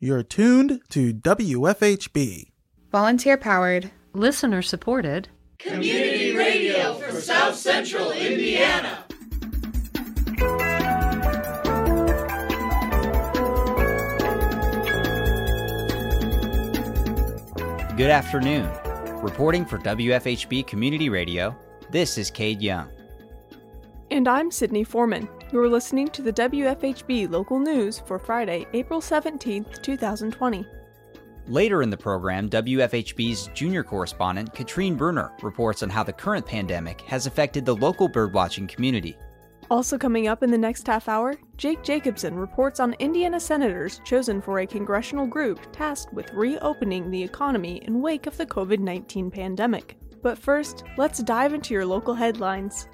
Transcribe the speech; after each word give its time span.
You're 0.00 0.22
tuned 0.22 0.80
to 0.90 1.12
WFHB. 1.12 2.52
Volunteer 2.92 3.36
powered, 3.36 3.90
listener 4.12 4.62
supported, 4.62 5.28
community 5.58 6.36
radio 6.36 6.94
for 6.94 7.20
South 7.20 7.56
Central 7.56 8.12
Indiana. 8.12 9.04
Good 17.96 18.10
afternoon. 18.10 18.70
Reporting 19.20 19.64
for 19.64 19.78
WFHB 19.78 20.64
Community 20.68 21.08
Radio, 21.08 21.56
this 21.90 22.16
is 22.18 22.30
Cade 22.30 22.62
Young. 22.62 22.88
And 24.10 24.26
I'm 24.26 24.50
Sydney 24.50 24.84
Foreman. 24.84 25.28
You're 25.52 25.68
listening 25.68 26.08
to 26.08 26.22
the 26.22 26.32
WFHB 26.32 27.30
local 27.30 27.58
news 27.58 27.98
for 28.06 28.18
Friday, 28.18 28.66
April 28.72 29.02
17th, 29.02 29.82
2020. 29.82 30.66
Later 31.46 31.82
in 31.82 31.90
the 31.90 31.96
program, 31.96 32.48
WFHB's 32.48 33.50
junior 33.52 33.84
correspondent, 33.84 34.54
Katrine 34.54 34.96
Bruner, 34.96 35.32
reports 35.42 35.82
on 35.82 35.90
how 35.90 36.02
the 36.02 36.12
current 36.12 36.46
pandemic 36.46 37.02
has 37.02 37.26
affected 37.26 37.66
the 37.66 37.76
local 37.76 38.08
birdwatching 38.08 38.66
community. 38.66 39.14
Also 39.70 39.98
coming 39.98 40.26
up 40.26 40.42
in 40.42 40.50
the 40.50 40.56
next 40.56 40.86
half 40.86 41.06
hour, 41.06 41.34
Jake 41.58 41.82
Jacobson 41.82 42.34
reports 42.34 42.80
on 42.80 42.94
Indiana 42.94 43.38
senators 43.38 44.00
chosen 44.06 44.40
for 44.40 44.60
a 44.60 44.66
congressional 44.66 45.26
group 45.26 45.60
tasked 45.70 46.14
with 46.14 46.32
reopening 46.32 47.10
the 47.10 47.22
economy 47.22 47.82
in 47.84 48.00
wake 48.00 48.26
of 48.26 48.38
the 48.38 48.46
COVID 48.46 48.78
19 48.78 49.30
pandemic. 49.30 49.98
But 50.22 50.38
first, 50.38 50.84
let's 50.96 51.22
dive 51.22 51.52
into 51.52 51.74
your 51.74 51.84
local 51.84 52.14
headlines. 52.14 52.88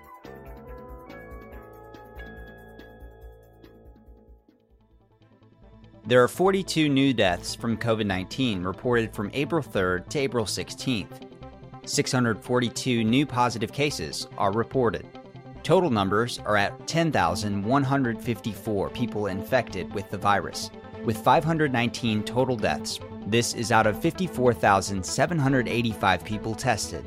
There 6.06 6.22
are 6.22 6.28
42 6.28 6.90
new 6.90 7.14
deaths 7.14 7.54
from 7.54 7.78
COVID 7.78 8.04
19 8.04 8.62
reported 8.62 9.14
from 9.14 9.30
April 9.32 9.62
3rd 9.62 10.06
to 10.10 10.18
April 10.18 10.44
16th. 10.44 11.26
642 11.86 13.04
new 13.04 13.24
positive 13.24 13.72
cases 13.72 14.28
are 14.36 14.52
reported. 14.52 15.06
Total 15.62 15.88
numbers 15.88 16.40
are 16.40 16.58
at 16.58 16.86
10,154 16.86 18.90
people 18.90 19.28
infected 19.28 19.94
with 19.94 20.10
the 20.10 20.18
virus, 20.18 20.70
with 21.06 21.16
519 21.16 22.22
total 22.22 22.56
deaths. 22.56 23.00
This 23.26 23.54
is 23.54 23.72
out 23.72 23.86
of 23.86 23.98
54,785 24.02 26.22
people 26.22 26.54
tested. 26.54 27.02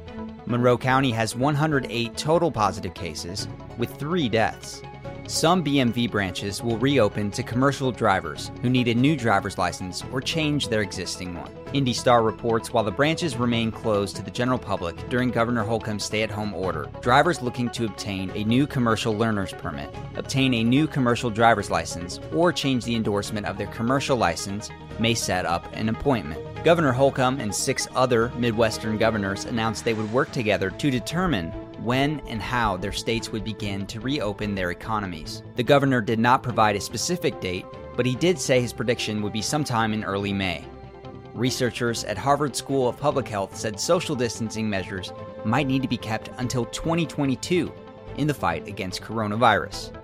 Monroe 0.48 0.76
County 0.76 1.12
has 1.12 1.36
108 1.36 2.18
total 2.18 2.50
positive 2.50 2.96
cases, 2.96 3.48
with 3.78 3.96
three 3.98 4.28
deaths. 4.28 4.82
Some 5.28 5.62
BMV 5.62 6.10
branches 6.10 6.64
will 6.64 6.78
reopen 6.78 7.32
to 7.32 7.44
commercial 7.44 7.92
drivers 7.92 8.50
who 8.62 8.70
need 8.70 8.88
a 8.88 8.96
new 8.96 9.18
driver's 9.18 9.58
license 9.58 10.02
or 10.14 10.22
change 10.22 10.70
their 10.70 10.82
existing 10.82 11.36
one. 11.36 11.52
Indy 11.74 11.92
Star 11.92 12.24
reports 12.24 12.72
while 12.72 12.86
the 12.86 12.92
branches 12.92 13.36
remain 13.36 13.70
closed 13.70 14.16
to 14.16 14.22
the 14.22 14.32
general 14.32 14.58
public 14.58 15.10
during 15.10 15.30
Governor 15.30 15.66
Holcomb's 15.66 16.06
stay 16.06 16.24
at 16.24 16.32
home 16.32 16.54
order, 16.54 16.88
drivers 17.02 17.42
looking 17.42 17.70
to 17.72 17.84
obtain 17.84 18.32
a 18.36 18.46
new 18.46 18.66
commercial 18.66 19.18
learner's 19.18 19.52
permit, 19.52 19.94
obtain 20.16 20.54
a 20.54 20.64
new 20.64 20.88
commercial 20.88 21.30
driver's 21.30 21.70
license, 21.70 22.22
or 22.34 22.54
change 22.54 22.86
the 22.86 22.96
endorsement 22.96 23.48
of 23.48 23.58
their 23.58 23.68
commercial 23.68 24.16
license 24.16 24.70
may 24.98 25.14
set 25.14 25.46
up 25.46 25.68
an 25.74 25.90
appointment. 25.90 26.42
Governor 26.68 26.92
Holcomb 26.92 27.40
and 27.40 27.56
six 27.56 27.88
other 27.96 28.28
Midwestern 28.36 28.98
governors 28.98 29.46
announced 29.46 29.86
they 29.86 29.94
would 29.94 30.12
work 30.12 30.34
together 30.34 30.70
to 30.70 30.92
determine 30.92 31.50
when 31.82 32.20
and 32.28 32.42
how 32.42 32.76
their 32.76 32.92
states 32.92 33.32
would 33.32 33.46
begin 33.46 33.88
to 33.88 34.02
reopen 34.02 34.54
their 34.54 34.72
economies. 34.72 35.44
The 35.56 35.64
governor 35.64 36.02
did 36.02 36.20
not 36.20 36.44
provide 36.44 36.76
a 36.76 36.82
specific 36.82 37.40
date, 37.40 37.66
but 37.96 38.06
he 38.06 38.16
did 38.16 38.38
say 38.38 38.60
his 38.60 38.74
prediction 38.74 39.22
would 39.22 39.32
be 39.32 39.42
sometime 39.42 39.94
in 39.94 40.04
early 40.04 40.34
May. 40.34 40.66
Researchers 41.34 42.04
at 42.04 42.18
Harvard 42.18 42.54
School 42.54 42.90
of 42.90 42.98
Public 42.98 43.30
Health 43.30 43.56
said 43.56 43.80
social 43.80 44.14
distancing 44.14 44.70
measures 44.70 45.14
might 45.46 45.68
need 45.68 45.84
to 45.84 45.88
be 45.88 45.96
kept 45.96 46.32
until 46.38 46.66
2022 46.66 47.72
in 48.18 48.28
the 48.28 48.34
fight 48.34 48.68
against 48.68 49.02
coronavirus. 49.02 49.97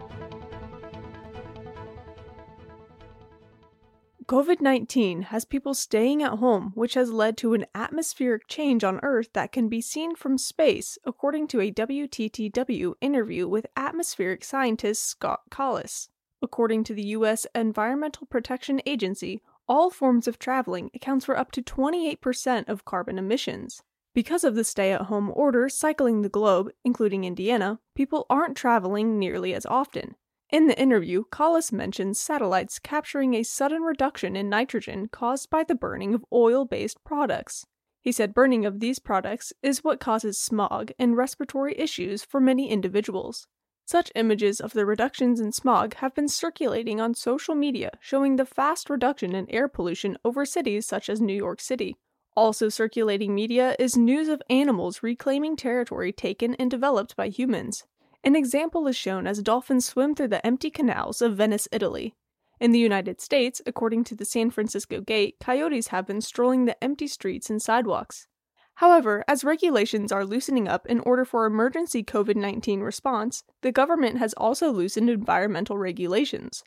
COVID 4.26 4.62
19 4.62 5.24
has 5.24 5.44
people 5.44 5.74
staying 5.74 6.24
at 6.24 6.40
home, 6.40 6.72
which 6.76 6.94
has 6.94 7.12
led 7.12 7.36
to 7.38 7.54
an 7.54 7.66
atmospheric 7.76 8.48
change 8.48 8.84
on 8.84 9.02
Earth 9.04 9.30
that 9.34 9.52
can 9.52 9.68
be 9.68 9.82
seen 9.82 10.16
from 10.16 10.38
space, 10.38 10.98
according 11.04 11.48
to 11.50 11.60
a 11.60 11.72
WTTW 11.72 12.94
interview 13.02 13.48
with 13.48 13.66
atmospheric 13.76 14.46
scientist 14.46 15.04
Scott 15.04 15.42
Collis. 15.50 16.10
According 16.42 16.86
to 16.86 16.94
the 16.94 17.04
U.S. 17.18 17.46
Environmental 17.54 18.26
Protection 18.26 18.82
Agency, 18.86 19.42
all 19.68 19.90
forms 19.90 20.28
of 20.28 20.40
traveling 20.40 20.90
accounts 20.94 21.26
for 21.26 21.38
up 21.38 21.52
to 21.52 21.62
28% 21.62 22.70
of 22.70 22.86
carbon 22.86 23.18
emissions. 23.18 23.82
Because 24.14 24.44
of 24.44 24.56
the 24.56 24.64
stay 24.64 24.92
at 24.94 25.04
home 25.04 25.32
order 25.34 25.68
cycling 25.68 26.22
the 26.22 26.30
globe, 26.30 26.70
including 26.86 27.24
Indiana, 27.24 27.80
people 27.96 28.26
aren't 28.30 28.56
traveling 28.56 29.20
nearly 29.20 29.54
as 29.54 29.66
often. 29.66 30.16
In 30.54 30.68
the 30.68 30.80
interview, 30.80 31.24
Collis 31.32 31.72
mentions 31.72 32.20
satellites 32.20 32.78
capturing 32.78 33.34
a 33.34 33.42
sudden 33.42 33.82
reduction 33.82 34.36
in 34.36 34.50
nitrogen 34.50 35.08
caused 35.08 35.50
by 35.50 35.64
the 35.64 35.74
burning 35.74 36.14
of 36.14 36.24
oil 36.32 36.64
based 36.64 37.04
products. 37.04 37.66
He 38.04 38.12
said 38.12 38.36
burning 38.36 38.64
of 38.64 38.80
these 38.80 39.00
products 39.00 39.52
is 39.64 39.84
what 39.84 40.00
causes 40.00 40.38
smog 40.38 40.92
and 41.00 41.18
respiratory 41.18 41.74
issues 41.76 42.24
for 42.24 42.40
many 42.40 42.70
individuals. 42.70 43.48
Such 43.88 44.12
images 44.14 44.62
of 44.62 44.74
the 44.74 44.86
reductions 44.86 45.40
in 45.40 45.54
smog 45.54 45.96
have 45.96 46.14
been 46.14 46.28
circulating 46.28 47.02
on 47.02 47.16
social 47.16 47.56
media 47.56 47.90
showing 48.00 48.36
the 48.36 48.46
fast 48.46 48.92
reduction 48.92 49.34
in 49.34 49.50
air 49.50 49.68
pollution 49.68 50.20
over 50.24 50.46
cities 50.46 50.86
such 50.86 51.10
as 51.10 51.20
New 51.20 51.34
York 51.34 51.62
City. 51.62 51.96
Also 52.36 52.70
circulating 52.70 53.34
media 53.34 53.76
is 53.80 53.98
news 53.98 54.28
of 54.28 54.44
animals 54.52 55.02
reclaiming 55.02 55.56
territory 55.56 56.14
taken 56.14 56.54
and 56.56 56.70
developed 56.70 57.16
by 57.16 57.30
humans. 57.30 57.86
An 58.26 58.38
example 58.38 58.88
is 58.88 58.96
shown 58.96 59.28
as 59.28 59.42
dolphins 59.42 59.86
swim 59.86 60.16
through 60.16 60.30
the 60.30 60.46
empty 60.46 60.70
canals 60.70 61.22
of 61.22 61.36
Venice, 61.36 61.68
Italy. 61.74 62.16
In 62.58 62.72
the 62.72 62.80
United 62.80 63.20
States, 63.20 63.62
according 63.66 64.06
to 64.06 64.16
the 64.16 64.24
San 64.24 64.50
Francisco 64.50 65.02
Gate, 65.02 65.36
coyotes 65.42 65.88
have 65.88 66.08
been 66.08 66.22
strolling 66.22 66.64
the 66.64 66.82
empty 66.82 67.08
streets 67.08 67.50
and 67.50 67.62
sidewalks. 67.62 68.28
However, 68.76 69.26
as 69.28 69.44
regulations 69.44 70.12
are 70.14 70.26
loosening 70.26 70.70
up 70.70 70.86
in 70.88 71.02
order 71.02 71.26
for 71.26 71.46
emergency 71.46 72.02
COVID 72.02 72.38
19 72.38 72.80
response, 72.80 73.44
the 73.62 73.74
government 73.74 74.20
has 74.20 74.34
also 74.36 74.72
loosened 74.72 75.10
environmental 75.10 75.78
regulations. 75.78 76.64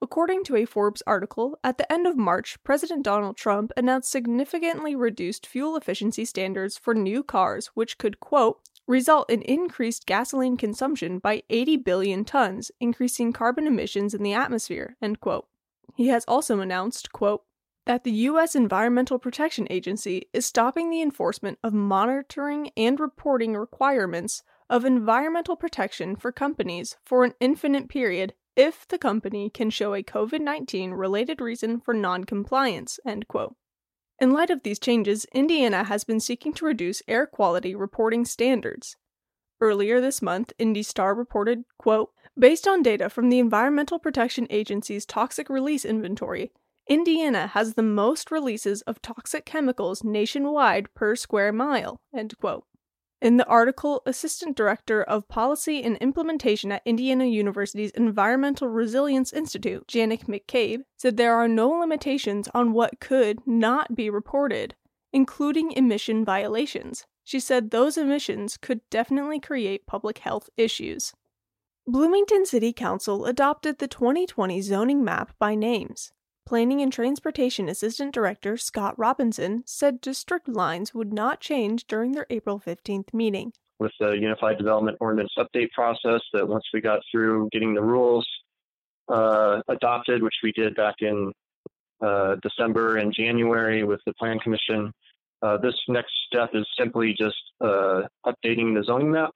According 0.00 0.44
to 0.44 0.56
a 0.56 0.64
Forbes 0.64 1.02
article, 1.06 1.58
at 1.62 1.76
the 1.76 1.92
end 1.92 2.06
of 2.06 2.16
March, 2.16 2.56
President 2.64 3.02
Donald 3.02 3.36
Trump 3.36 3.72
announced 3.76 4.10
significantly 4.10 4.96
reduced 4.96 5.46
fuel 5.46 5.76
efficiency 5.76 6.24
standards 6.24 6.78
for 6.78 6.94
new 6.94 7.22
cars, 7.22 7.66
which 7.74 7.98
could, 7.98 8.20
quote, 8.20 8.60
result 8.88 9.30
in 9.30 9.42
increased 9.42 10.06
gasoline 10.06 10.56
consumption 10.56 11.20
by 11.20 11.42
80 11.50 11.76
billion 11.76 12.24
tons, 12.24 12.72
increasing 12.80 13.32
carbon 13.32 13.66
emissions 13.66 14.14
in 14.14 14.22
the 14.24 14.32
atmosphere, 14.32 14.96
end 15.00 15.20
quote. 15.20 15.46
He 15.94 16.08
has 16.08 16.24
also 16.26 16.58
announced, 16.60 17.12
quote, 17.12 17.44
that 17.86 18.04
the 18.04 18.12
U.S. 18.12 18.54
Environmental 18.54 19.18
Protection 19.18 19.66
Agency 19.70 20.28
is 20.32 20.44
stopping 20.44 20.90
the 20.90 21.00
enforcement 21.00 21.58
of 21.62 21.72
monitoring 21.72 22.70
and 22.76 22.98
reporting 22.98 23.54
requirements 23.54 24.42
of 24.68 24.84
environmental 24.84 25.56
protection 25.56 26.14
for 26.14 26.30
companies 26.30 26.96
for 27.04 27.24
an 27.24 27.34
infinite 27.40 27.88
period 27.88 28.34
if 28.56 28.86
the 28.88 28.98
company 28.98 29.48
can 29.48 29.70
show 29.70 29.94
a 29.94 30.02
COVID 30.02 30.40
19 30.40 30.92
related 30.92 31.40
reason 31.40 31.80
for 31.80 31.94
noncompliance, 31.94 32.98
end 33.06 33.28
quote. 33.28 33.54
In 34.20 34.32
light 34.32 34.50
of 34.50 34.64
these 34.64 34.80
changes, 34.80 35.26
Indiana 35.32 35.84
has 35.84 36.02
been 36.02 36.18
seeking 36.18 36.52
to 36.54 36.64
reduce 36.64 37.02
air 37.06 37.26
quality 37.26 37.74
reporting 37.74 38.24
standards. 38.24 38.96
Earlier 39.60 40.00
this 40.00 40.20
month, 40.20 40.52
Indy 40.58 40.82
Star 40.82 41.14
reported, 41.14 41.64
quote, 41.78 42.10
Based 42.38 42.66
on 42.66 42.82
data 42.82 43.10
from 43.10 43.28
the 43.28 43.38
Environmental 43.38 43.98
Protection 43.98 44.46
Agency's 44.50 45.06
toxic 45.06 45.48
release 45.48 45.84
inventory, 45.84 46.52
Indiana 46.88 47.48
has 47.48 47.74
the 47.74 47.82
most 47.82 48.30
releases 48.30 48.82
of 48.82 49.02
toxic 49.02 49.44
chemicals 49.44 50.02
nationwide 50.02 50.92
per 50.94 51.14
square 51.14 51.52
mile, 51.52 52.00
end 52.16 52.34
quote. 52.40 52.64
In 53.20 53.36
the 53.36 53.46
article, 53.46 54.02
Assistant 54.06 54.56
Director 54.56 55.02
of 55.02 55.26
Policy 55.26 55.82
and 55.82 55.96
Implementation 55.96 56.70
at 56.70 56.82
Indiana 56.84 57.24
University's 57.24 57.90
Environmental 57.90 58.68
Resilience 58.68 59.32
Institute, 59.32 59.88
Janet 59.88 60.28
McCabe, 60.28 60.82
said 60.96 61.16
there 61.16 61.34
are 61.34 61.48
no 61.48 61.68
limitations 61.68 62.48
on 62.54 62.72
what 62.72 63.00
could 63.00 63.44
not 63.44 63.96
be 63.96 64.08
reported, 64.08 64.76
including 65.12 65.72
emission 65.72 66.24
violations. 66.24 67.06
She 67.24 67.40
said 67.40 67.70
those 67.70 67.98
emissions 67.98 68.56
could 68.56 68.80
definitely 68.88 69.40
create 69.40 69.86
public 69.86 70.18
health 70.18 70.48
issues. 70.56 71.12
Bloomington 71.88 72.46
City 72.46 72.72
Council 72.72 73.26
adopted 73.26 73.78
the 73.78 73.88
2020 73.88 74.60
zoning 74.60 75.02
map 75.02 75.32
by 75.40 75.56
names. 75.56 76.12
Planning 76.48 76.80
and 76.80 76.90
Transportation 76.90 77.68
Assistant 77.68 78.14
Director 78.14 78.56
Scott 78.56 78.98
Robinson 78.98 79.64
said 79.66 80.00
district 80.00 80.48
lines 80.48 80.94
would 80.94 81.12
not 81.12 81.40
change 81.40 81.86
during 81.86 82.12
their 82.12 82.24
April 82.30 82.58
15th 82.58 83.12
meeting. 83.12 83.52
With 83.78 83.92
the 84.00 84.12
Unified 84.12 84.56
Development 84.56 84.96
Ordinance 84.98 85.34
update 85.36 85.70
process, 85.72 86.22
that 86.32 86.48
once 86.48 86.64
we 86.72 86.80
got 86.80 87.00
through 87.12 87.50
getting 87.52 87.74
the 87.74 87.82
rules 87.82 88.26
uh, 89.10 89.60
adopted, 89.68 90.22
which 90.22 90.36
we 90.42 90.52
did 90.52 90.74
back 90.74 90.94
in 91.00 91.32
uh, 92.00 92.36
December 92.40 92.96
and 92.96 93.12
January 93.12 93.84
with 93.84 94.00
the 94.06 94.14
Plan 94.14 94.38
Commission. 94.38 94.90
Uh, 95.42 95.58
this 95.58 95.74
next 95.86 96.12
step 96.28 96.48
is 96.54 96.66
simply 96.78 97.14
just 97.18 97.36
uh, 97.60 98.04
updating 98.24 98.74
the 98.74 98.82
zoning 98.86 99.10
map. 99.10 99.32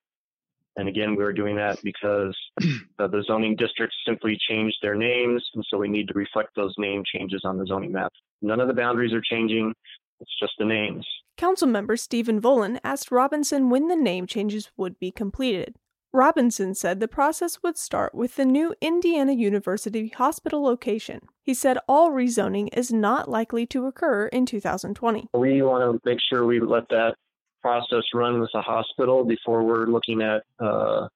And 0.77 0.89
again, 0.89 1.17
we're 1.17 1.33
doing 1.33 1.57
that 1.57 1.79
because 1.83 2.37
uh, 2.99 3.07
the 3.07 3.23
zoning 3.27 3.57
districts 3.57 3.97
simply 4.07 4.39
changed 4.49 4.77
their 4.81 4.95
names, 4.95 5.45
and 5.55 5.65
so 5.69 5.79
we 5.79 5.89
need 5.89 6.09
to 6.09 6.15
reflect 6.15 6.51
those 6.57 6.75
name 6.79 7.03
changes 7.05 7.43
on 7.45 7.59
the 7.59 7.67
zoning 7.67 7.93
map. 7.93 8.13
None 8.41 8.61
of 8.61 8.69
the 8.69 8.75
boundaries 8.75 9.13
are 9.13 9.23
changing; 9.23 9.75
it's 10.21 10.39
just 10.41 10.55
the 10.59 10.65
names. 10.65 11.07
Councilmember 11.39 11.99
Stephen 11.99 12.41
Volan 12.41 12.79
asked 12.85 13.11
Robinson 13.11 13.69
when 13.69 13.89
the 13.89 13.97
name 13.97 14.27
changes 14.27 14.71
would 14.77 14.99
be 14.99 15.11
completed. 15.11 15.77
Robinson 16.15 16.75
said 16.75 17.01
the 17.01 17.09
process 17.09 17.63
would 17.63 17.79
start 17.79 18.15
with 18.15 18.37
the 18.37 18.45
new 18.45 18.75
Indiana 18.83 19.33
University 19.33 20.09
Hospital 20.09 20.63
location. 20.63 21.21
He 21.43 21.55
said 21.55 21.79
all 21.89 22.11
rezoning 22.11 22.69
is 22.77 22.93
not 22.93 23.31
likely 23.31 23.65
to 23.69 23.87
occur 23.87 24.27
in 24.27 24.45
2020. 24.45 25.29
We 25.33 25.63
want 25.63 26.03
to 26.03 26.09
make 26.09 26.19
sure 26.21 26.45
we 26.45 26.61
let 26.61 26.87
that 26.91 27.17
process 27.63 28.03
run 28.13 28.41
with 28.41 28.51
the 28.53 28.61
hospital 28.61 29.25
before 29.25 29.63
we're 29.63 29.87
looking 29.87 30.21
at 30.21 30.43
uh, 30.61 31.09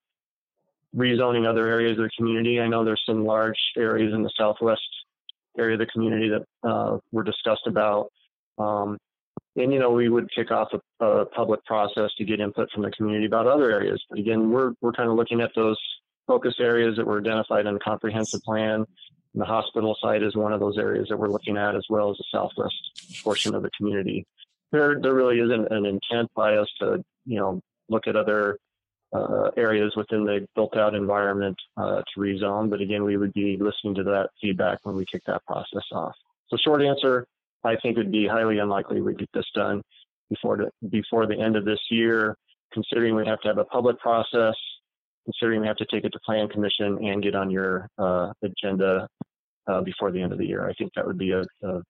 rezoning 0.97 1.47
other 1.47 1.67
areas 1.67 1.99
of 1.99 2.05
the 2.05 2.11
community. 2.17 2.61
I 2.61 2.69
know 2.69 2.85
there's 2.85 3.03
some 3.05 3.25
large 3.25 3.59
areas 3.77 4.15
in 4.15 4.23
the 4.23 4.31
southwest 4.39 4.83
area 5.59 5.75
of 5.75 5.81
the 5.81 5.87
community 5.87 6.31
that 6.31 6.69
uh, 6.69 6.99
were 7.13 7.23
discussed 7.23 7.67
about. 7.67 8.11
Um, 8.59 8.99
and 9.57 9.73
you 9.73 9.79
know 9.79 9.91
we 9.91 10.09
would 10.09 10.31
kick 10.35 10.51
off 10.51 10.69
a, 10.73 11.05
a, 11.05 11.27
public 11.27 11.65
process 11.65 12.11
to 12.19 12.25
get 12.25 12.41
input 12.41 12.71
from 12.73 12.83
the 12.83 12.91
community 12.91 13.27
about 13.27 13.47
other 13.47 13.71
areas. 13.71 14.03
But 14.09 14.19
again, 14.19 14.51
we're 14.51 14.73
we're 14.81 14.93
kind 14.93 15.11
of 15.11 15.17
looking 15.17 15.41
at 15.41 15.51
those 15.55 15.79
focus 16.27 16.55
areas 16.61 16.97
that 16.97 17.07
were 17.07 17.19
identified 17.19 17.67
in 17.67 17.75
the 17.75 17.81
comprehensive 17.81 18.43
plan. 18.43 18.85
And 19.35 19.43
the 19.43 19.47
hospital 19.47 19.97
site 20.01 20.23
is 20.23 20.35
one 20.35 20.53
of 20.53 20.61
those 20.61 20.79
areas 20.79 21.09
that 21.09 21.19
we're 21.19 21.29
looking 21.29 21.57
at, 21.57 21.75
as 21.75 21.85
well 21.89 22.11
as 22.11 22.17
the 22.17 22.25
southwest 22.31 23.23
portion 23.23 23.55
of 23.55 23.63
the 23.63 23.71
community. 23.77 24.27
There 24.77 25.01
there 25.01 25.15
really 25.15 25.41
isn't 25.41 25.73
an 25.73 25.87
intent 25.87 26.31
by 26.35 26.57
us 26.57 26.69
to 26.81 27.03
you 27.25 27.39
know 27.39 27.61
look 27.89 28.07
at 28.07 28.17
other 28.17 28.59
uh, 29.15 29.51
areas 29.57 29.95
within 29.97 30.25
the 30.25 30.47
built-out 30.55 30.95
environment 30.95 31.57
uh, 31.77 32.03
to 32.03 32.21
rezone. 32.21 32.69
But 32.69 32.81
again, 32.81 33.05
we 33.05 33.17
would 33.17 33.33
be 33.33 33.57
listening 33.57 33.95
to 33.95 34.03
that 34.05 34.31
feedback 34.41 34.81
when 34.83 34.97
we 34.97 35.07
kick 35.11 35.23
that 35.27 35.45
process 35.47 35.85
off. 35.93 36.15
So, 36.49 36.57
short 36.57 36.83
answer, 36.83 37.27
I 37.65 37.77
think 37.77 37.97
would 37.97 38.13
be 38.13 38.27
highly 38.27 38.59
unlikely 38.59 39.01
we 39.01 39.15
get 39.15 39.31
this 39.33 39.47
done 39.55 39.83
before 40.29 40.57
the, 40.57 40.89
before 40.89 41.27
the 41.27 41.39
end 41.39 41.57
of 41.57 41.65
this 41.65 41.81
year, 41.91 42.37
considering 42.73 43.15
we 43.15 43.27
have 43.27 43.41
to 43.41 43.49
have 43.49 43.59
a 43.59 43.65
public 43.65 43.99
process, 43.99 44.55
considering 45.25 45.61
we 45.61 45.67
have 45.67 45.77
to 45.77 45.87
take 45.87 46.05
it 46.05 46.13
to 46.13 46.21
Plan 46.25 46.49
Commission 46.49 47.03
and 47.05 47.23
get 47.23 47.35
on 47.35 47.51
your 47.51 47.89
uh, 47.99 48.33
agenda 48.43 49.09
uh, 49.67 49.81
before 49.81 50.13
the 50.13 50.21
end 50.21 50.33
of 50.33 50.39
the 50.39 50.47
year. 50.47 50.69
I 50.69 50.75
think 50.75 50.93
that 50.95 51.07
would 51.07 51.19
be 51.19 51.33
a, 51.33 51.43
a 51.63 51.83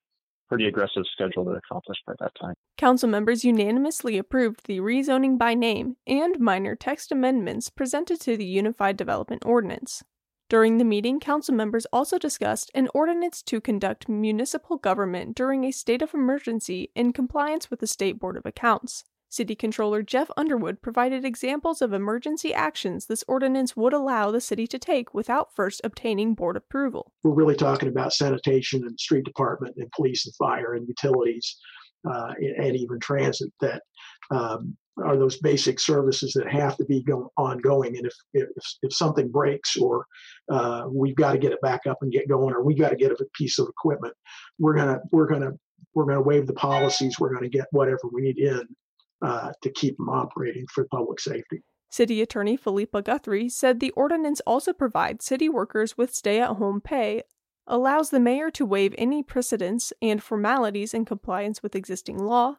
pretty 0.48 0.66
aggressive 0.66 1.04
schedule 1.12 1.44
to 1.44 1.50
accomplish 1.52 1.98
by 2.06 2.14
that 2.20 2.32
time. 2.40 2.54
Council 2.76 3.08
members 3.08 3.44
unanimously 3.44 4.18
approved 4.18 4.66
the 4.66 4.80
rezoning 4.80 5.38
by 5.38 5.54
name 5.54 5.96
and 6.06 6.38
minor 6.38 6.74
text 6.74 7.10
amendments 7.12 7.70
presented 7.70 8.20
to 8.20 8.36
the 8.36 8.44
Unified 8.44 8.96
Development 8.96 9.44
Ordinance. 9.44 10.02
During 10.48 10.78
the 10.78 10.84
meeting, 10.84 11.18
council 11.18 11.54
members 11.54 11.86
also 11.92 12.18
discussed 12.18 12.70
an 12.72 12.88
ordinance 12.94 13.42
to 13.42 13.60
conduct 13.60 14.08
municipal 14.08 14.76
government 14.76 15.34
during 15.34 15.64
a 15.64 15.72
state 15.72 16.02
of 16.02 16.14
emergency 16.14 16.90
in 16.94 17.12
compliance 17.12 17.68
with 17.68 17.80
the 17.80 17.88
State 17.88 18.20
Board 18.20 18.36
of 18.36 18.46
Accounts. 18.46 19.02
City 19.36 19.54
Controller 19.54 20.02
Jeff 20.02 20.30
Underwood 20.34 20.80
provided 20.80 21.22
examples 21.22 21.82
of 21.82 21.92
emergency 21.92 22.54
actions 22.54 23.04
this 23.04 23.22
ordinance 23.28 23.76
would 23.76 23.92
allow 23.92 24.30
the 24.30 24.40
city 24.40 24.66
to 24.66 24.78
take 24.78 25.12
without 25.12 25.54
first 25.54 25.82
obtaining 25.84 26.34
board 26.34 26.56
approval. 26.56 27.12
We're 27.22 27.34
really 27.34 27.54
talking 27.54 27.90
about 27.90 28.14
sanitation 28.14 28.82
and 28.86 28.98
street 28.98 29.26
department 29.26 29.76
and 29.76 29.92
police 29.92 30.24
and 30.24 30.34
fire 30.36 30.72
and 30.72 30.88
utilities 30.88 31.54
uh, 32.10 32.32
and 32.40 32.76
even 32.76 32.98
transit 32.98 33.52
that 33.60 33.82
um, 34.30 34.74
are 35.04 35.18
those 35.18 35.38
basic 35.38 35.80
services 35.80 36.32
that 36.32 36.50
have 36.50 36.78
to 36.78 36.86
be 36.86 37.02
go- 37.02 37.30
ongoing. 37.36 37.94
And 37.98 38.06
if, 38.06 38.14
if, 38.32 38.48
if 38.80 38.94
something 38.94 39.30
breaks 39.30 39.76
or 39.76 40.06
uh, 40.50 40.84
we've 40.90 41.14
got 41.14 41.32
to 41.32 41.38
get 41.38 41.52
it 41.52 41.60
back 41.60 41.82
up 41.86 41.98
and 42.00 42.10
get 42.10 42.26
going, 42.26 42.54
or 42.54 42.64
we 42.64 42.74
got 42.74 42.88
to 42.88 42.96
get 42.96 43.12
a 43.12 43.24
piece 43.34 43.58
of 43.58 43.68
equipment, 43.68 44.14
we're 44.58 44.74
gonna 44.74 45.00
we're 45.12 45.26
gonna 45.26 45.52
we're 45.94 46.06
gonna 46.06 46.22
waive 46.22 46.46
the 46.46 46.54
policies. 46.54 47.20
We're 47.20 47.34
gonna 47.34 47.50
get 47.50 47.66
whatever 47.70 48.00
we 48.10 48.22
need 48.22 48.38
in 48.38 48.66
uh, 49.22 49.52
to 49.62 49.70
keep 49.70 49.96
them 49.96 50.08
operating 50.08 50.66
for 50.72 50.86
public 50.90 51.20
safety. 51.20 51.62
City 51.88 52.20
Attorney 52.20 52.56
Philippa 52.56 53.02
Guthrie 53.02 53.48
said 53.48 53.80
the 53.80 53.92
ordinance 53.92 54.40
also 54.46 54.72
provides 54.72 55.24
city 55.24 55.48
workers 55.48 55.96
with 55.96 56.14
stay 56.14 56.40
at 56.40 56.56
home 56.56 56.80
pay, 56.80 57.22
allows 57.66 58.10
the 58.10 58.20
mayor 58.20 58.50
to 58.50 58.66
waive 58.66 58.94
any 58.98 59.22
precedents 59.22 59.92
and 60.02 60.22
formalities 60.22 60.92
in 60.92 61.04
compliance 61.04 61.62
with 61.62 61.74
existing 61.74 62.18
law, 62.18 62.56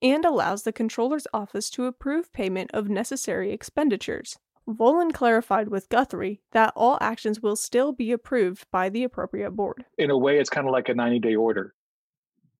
and 0.00 0.24
allows 0.24 0.62
the 0.62 0.72
controller's 0.72 1.26
office 1.34 1.68
to 1.70 1.84
approve 1.84 2.32
payment 2.32 2.70
of 2.72 2.88
necessary 2.88 3.52
expenditures. 3.52 4.38
Volan 4.68 5.12
clarified 5.12 5.68
with 5.68 5.88
Guthrie 5.88 6.40
that 6.52 6.72
all 6.76 6.96
actions 7.00 7.40
will 7.40 7.56
still 7.56 7.92
be 7.92 8.12
approved 8.12 8.66
by 8.70 8.88
the 8.88 9.04
appropriate 9.04 9.50
board. 9.52 9.84
In 9.98 10.10
a 10.10 10.18
way, 10.18 10.38
it's 10.38 10.50
kind 10.50 10.66
of 10.66 10.72
like 10.72 10.88
a 10.88 10.94
90 10.94 11.18
day 11.18 11.34
order. 11.34 11.74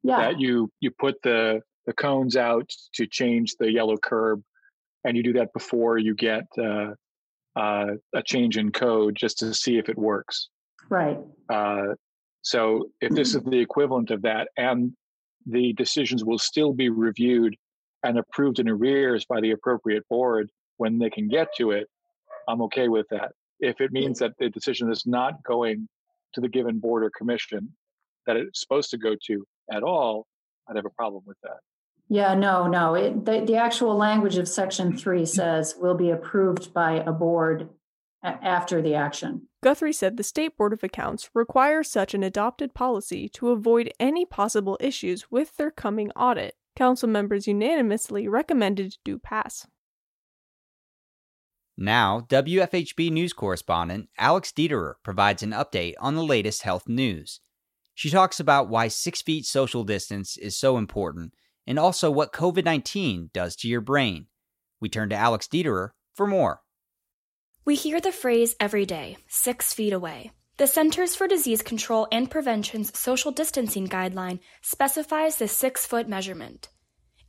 Yeah. 0.03 0.17
That 0.19 0.41
you 0.41 0.71
you 0.81 0.91
put 0.91 1.23
the 1.23 1.61
the 1.91 1.95
cones 1.95 2.37
out 2.37 2.71
to 2.95 3.05
change 3.05 3.57
the 3.59 3.69
yellow 3.69 3.97
curb, 3.97 4.41
and 5.05 5.17
you 5.17 5.25
do 5.25 5.33
that 5.33 5.53
before 5.53 5.99
you 5.99 6.15
get 6.15 6.45
uh, 6.57 6.91
uh, 7.57 7.89
a 8.15 8.23
change 8.25 8.57
in 8.57 8.71
code 8.71 9.17
just 9.17 9.39
to 9.39 9.53
see 9.53 9.77
if 9.77 9.89
it 9.89 9.99
works. 9.99 10.51
Right. 10.89 11.19
Uh, 11.53 11.95
so 12.43 12.91
if 13.01 13.11
this 13.11 13.35
is 13.35 13.43
the 13.51 13.59
equivalent 13.59 14.13
of 14.13 14.23
that, 14.23 14.51
and 14.57 14.93
the 15.47 15.73
decisions 15.73 16.25
will 16.25 16.39
still 16.39 16.73
be 16.73 16.91
reviewed 16.91 17.57
and 18.05 18.19
approved 18.19 18.61
in 18.61 18.69
arrears 18.69 19.25
by 19.25 19.41
the 19.41 19.51
appropriate 19.51 20.05
board 20.09 20.49
when 20.77 20.97
they 20.97 21.11
can 21.11 21.27
get 21.27 21.49
to 21.57 21.73
it, 21.73 21.89
I'm 22.49 22.63
okay 22.63 22.87
with 22.87 23.07
that. 23.11 23.33
If 23.59 23.81
it 23.81 23.91
means 23.91 24.21
that 24.21 24.35
the 24.39 24.49
decision 24.49 24.93
is 24.93 25.03
not 25.07 25.43
going 25.43 25.89
to 26.35 26.41
the 26.41 26.49
given 26.49 26.79
board 26.79 27.03
or 27.03 27.11
commission 27.19 27.69
that 28.29 28.37
it's 28.37 28.61
supposed 28.61 28.91
to 28.91 28.97
go 28.97 29.17
to 29.27 29.45
at 29.73 29.83
all, 29.83 30.29
I'd 30.69 30.77
have 30.77 30.87
a 30.87 30.91
problem 30.91 31.25
with 31.27 31.37
that. 31.43 31.59
Yeah, 32.13 32.35
no, 32.35 32.67
no. 32.67 32.95
It, 32.95 33.25
the, 33.25 33.45
the 33.47 33.55
actual 33.55 33.97
language 33.97 34.37
of 34.37 34.49
section 34.49 34.97
three 34.97 35.25
says 35.25 35.77
will 35.79 35.95
be 35.95 36.11
approved 36.11 36.75
by 36.75 36.95
a 36.95 37.13
board 37.13 37.69
a- 38.25 38.27
after 38.27 38.83
the 38.83 38.97
action. 38.97 39.47
Guthrie 39.63 39.93
said 39.93 40.17
the 40.17 40.25
State 40.25 40.57
Board 40.57 40.73
of 40.73 40.83
Accounts 40.83 41.31
requires 41.35 41.89
such 41.89 42.13
an 42.13 42.25
adopted 42.25 42.75
policy 42.75 43.29
to 43.29 43.51
avoid 43.51 43.93
any 44.01 44.27
possible 44.27 44.77
issues 44.81 45.31
with 45.31 45.57
their 45.57 45.71
coming 45.71 46.11
audit. 46.13 46.57
Council 46.75 47.09
members 47.09 47.47
unanimously 47.47 48.27
recommended 48.27 48.97
do 49.05 49.17
pass. 49.17 49.69
Now, 51.77 52.27
WFHB 52.29 53.13
news 53.13 53.33
correspondent 53.33 54.09
Alex 54.19 54.53
Dieterer 54.53 54.95
provides 55.05 55.45
an 55.45 55.53
update 55.53 55.95
on 56.01 56.17
the 56.17 56.25
latest 56.25 56.63
health 56.63 56.89
news. 56.89 57.39
She 57.95 58.11
talks 58.11 58.41
about 58.41 58.69
why 58.69 58.89
six 58.89 59.23
feet 59.23 59.47
social 59.47 59.85
distance 59.85 60.37
is 60.37 60.57
so 60.57 60.77
important 60.77 61.35
and 61.71 61.79
also 61.79 62.11
what 62.11 62.33
COVID 62.33 62.65
19 62.65 63.31
does 63.33 63.55
to 63.55 63.69
your 63.69 63.81
brain. 63.81 64.27
We 64.81 64.89
turn 64.89 65.09
to 65.11 65.17
Alex 65.17 65.47
Dieterer 65.47 65.91
for 66.17 66.27
more. 66.27 66.63
We 67.65 67.77
hear 67.77 68.01
the 68.01 68.11
phrase 68.11 68.57
every 68.59 68.85
day 68.85 69.19
six 69.29 69.73
feet 69.73 69.93
away. 69.93 70.33
The 70.57 70.67
Centers 70.67 71.15
for 71.15 71.29
Disease 71.29 71.63
Control 71.63 72.09
and 72.11 72.29
Prevention's 72.29 72.99
social 72.99 73.31
distancing 73.31 73.87
guideline 73.87 74.41
specifies 74.63 75.37
the 75.37 75.47
six 75.47 75.87
foot 75.87 76.09
measurement. 76.09 76.69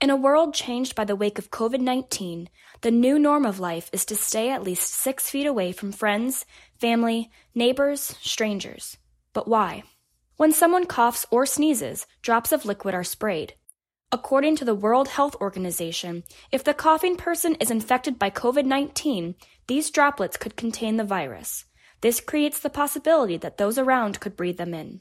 In 0.02 0.10
a 0.10 0.16
world 0.16 0.56
changed 0.56 0.96
by 0.96 1.06
the 1.06 1.16
wake 1.16 1.38
of 1.38 1.52
COVID 1.52 1.80
19, 1.80 2.50
the 2.82 2.90
new 2.90 3.20
norm 3.20 3.46
of 3.46 3.60
life 3.60 3.92
is 3.94 4.06
to 4.06 4.16
stay 4.16 4.50
at 4.50 4.64
least 4.64 4.92
six 4.92 5.30
feet 5.30 5.46
away 5.46 5.72
from 5.72 5.92
friends, 5.92 6.48
family, 6.80 7.30
neighbors, 7.54 8.16
strangers. 8.22 8.98
But 9.34 9.48
why? 9.48 9.84
When 10.38 10.52
someone 10.52 10.88
coughs 10.88 11.28
or 11.30 11.46
sneezes, 11.46 12.08
drops 12.24 12.52
of 12.52 12.66
liquid 12.66 12.96
are 12.96 13.04
sprayed. 13.04 13.54
According 14.14 14.58
to 14.58 14.66
the 14.66 14.76
World 14.76 15.08
Health 15.08 15.38
Organization, 15.40 16.26
if 16.52 16.66
the 16.66 16.74
coughing 16.74 17.16
person 17.16 17.56
is 17.56 17.72
infected 17.72 18.20
by 18.20 18.30
COVID 18.30 18.66
19, 18.66 19.36
these 19.68 19.90
droplets 19.90 20.36
could 20.36 20.58
contain 20.58 20.98
the 20.98 21.06
virus. 21.06 21.64
This 22.02 22.20
creates 22.20 22.60
the 22.60 22.70
possibility 22.70 23.38
that 23.38 23.58
those 23.58 23.78
around 23.78 24.20
could 24.20 24.36
breathe 24.36 24.58
them 24.58 24.74
in. 24.74 25.00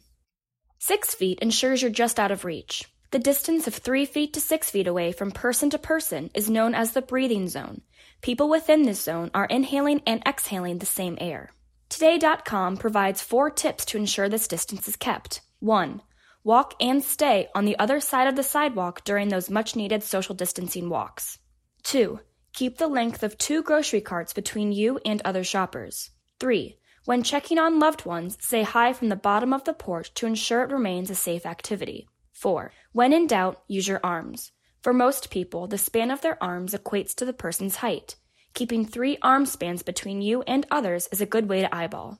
Six 0.79 1.13
feet 1.13 1.41
ensures 1.41 1.83
you're 1.83 1.91
just 1.91 2.21
out 2.21 2.31
of 2.31 2.45
reach. 2.45 2.85
The 3.11 3.19
distance 3.19 3.67
of 3.67 3.75
three 3.75 4.07
feet 4.07 4.33
to 4.35 4.41
six 4.41 4.71
feet 4.71 4.87
away 4.87 5.11
from 5.11 5.33
person 5.33 5.71
to 5.71 5.79
person 5.79 6.31
is 6.33 6.49
known 6.49 6.73
as 6.77 6.93
the 6.93 7.03
breathing 7.03 7.49
zone. 7.49 7.81
People 8.23 8.49
within 8.49 8.85
this 8.85 9.03
zone 9.03 9.33
are 9.35 9.47
inhaling 9.47 10.03
and 10.07 10.23
exhaling 10.25 10.79
the 10.79 10.87
same 10.87 11.19
air. 11.21 11.51
Today.com 11.89 12.77
provides 12.77 13.23
four 13.23 13.51
tips 13.51 13.85
to 13.87 13.99
ensure 13.99 14.29
this 14.29 14.47
distance 14.47 14.87
is 14.87 14.95
kept. 14.95 15.41
1. 15.59 16.01
Walk 16.43 16.75
and 16.81 17.05
stay 17.05 17.49
on 17.55 17.67
the 17.67 17.79
other 17.79 18.01
side 18.01 18.27
of 18.27 18.35
the 18.35 18.43
sidewalk 18.43 19.05
during 19.05 19.29
those 19.29 19.51
much 19.51 19.77
needed 19.77 20.03
social 20.03 20.35
distancing 20.35 20.89
walks. 20.89 21.39
2. 21.83 22.21
Keep 22.55 22.79
the 22.79 22.89
length 22.89 23.23
of 23.23 23.37
two 23.37 23.63
grocery 23.63 24.01
carts 24.01 24.33
between 24.33 24.73
you 24.73 24.99
and 25.05 25.21
other 25.23 25.45
shoppers. 25.45 26.11
3. 26.39 26.79
When 27.05 27.23
checking 27.23 27.59
on 27.59 27.79
loved 27.79 28.07
ones, 28.07 28.39
say 28.41 28.63
hi 28.63 28.95
from 28.95 29.11
the 29.11 29.17
bottom 29.17 29.53
of 29.53 29.65
the 29.65 29.75
porch 29.75 30.15
to 30.15 30.27
ensure 30.27 30.63
it 30.63 30.73
remains 30.73 31.11
a 31.11 31.15
safe 31.15 31.45
activity. 31.45 32.09
4. 32.33 32.73
When 32.93 33.13
in 33.13 33.27
doubt, 33.27 33.63
use 33.69 33.87
your 33.87 34.01
arms. 34.03 34.51
For 34.81 34.95
most 34.95 35.31
people, 35.31 35.67
the 35.67 35.77
span 35.77 36.11
of 36.11 36.23
their 36.23 36.43
arms 36.43 36.73
equates 36.73 37.15
to 37.17 37.27
the 37.27 37.35
person's 37.35 37.77
height. 37.77 38.17
Keeping 38.55 38.87
three 38.87 39.19
arm 39.21 39.45
spans 39.45 39.83
between 39.83 40.23
you 40.23 40.41
and 40.43 40.67
others 40.71 41.07
is 41.13 41.21
a 41.21 41.27
good 41.27 41.51
way 41.51 41.61
to 41.61 41.75
eyeball. 41.75 42.19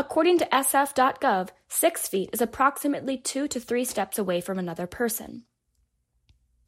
According 0.00 0.38
to 0.38 0.46
sf.gov, 0.46 1.50
six 1.68 2.08
feet 2.08 2.30
is 2.32 2.40
approximately 2.40 3.18
two 3.18 3.46
to 3.48 3.60
three 3.60 3.84
steps 3.84 4.18
away 4.18 4.40
from 4.40 4.58
another 4.58 4.86
person. 4.86 5.42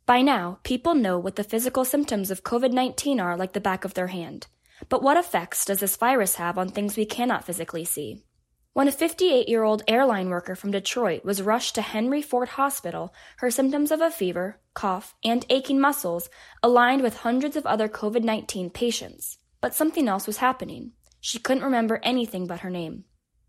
By 0.04 0.20
now, 0.20 0.58
people 0.64 0.94
know 0.94 1.18
what 1.18 1.36
the 1.36 1.42
physical 1.42 1.86
symptoms 1.86 2.30
of 2.30 2.44
COVID 2.44 2.72
19 2.72 3.20
are 3.20 3.34
like 3.34 3.54
the 3.54 3.58
back 3.58 3.86
of 3.86 3.94
their 3.94 4.08
hand. 4.08 4.48
But 4.90 5.02
what 5.02 5.16
effects 5.16 5.64
does 5.64 5.80
this 5.80 5.96
virus 5.96 6.34
have 6.34 6.58
on 6.58 6.68
things 6.68 6.94
we 6.94 7.06
cannot 7.06 7.46
physically 7.46 7.86
see? 7.86 8.22
When 8.74 8.86
a 8.86 8.92
58 8.92 9.48
year 9.48 9.62
old 9.62 9.82
airline 9.88 10.28
worker 10.28 10.54
from 10.54 10.70
Detroit 10.70 11.24
was 11.24 11.40
rushed 11.40 11.74
to 11.76 11.80
Henry 11.80 12.20
Ford 12.20 12.50
Hospital, 12.60 13.14
her 13.38 13.50
symptoms 13.50 13.90
of 13.90 14.02
a 14.02 14.10
fever, 14.10 14.60
cough, 14.74 15.14
and 15.24 15.46
aching 15.48 15.80
muscles 15.80 16.28
aligned 16.62 17.00
with 17.00 17.20
hundreds 17.20 17.56
of 17.56 17.64
other 17.64 17.88
COVID 17.88 18.24
19 18.24 18.68
patients. 18.68 19.38
But 19.62 19.74
something 19.74 20.06
else 20.06 20.26
was 20.26 20.36
happening. 20.36 20.92
She 21.18 21.38
couldn't 21.38 21.64
remember 21.64 21.98
anything 22.02 22.46
but 22.46 22.60
her 22.60 22.68
name. 22.68 23.04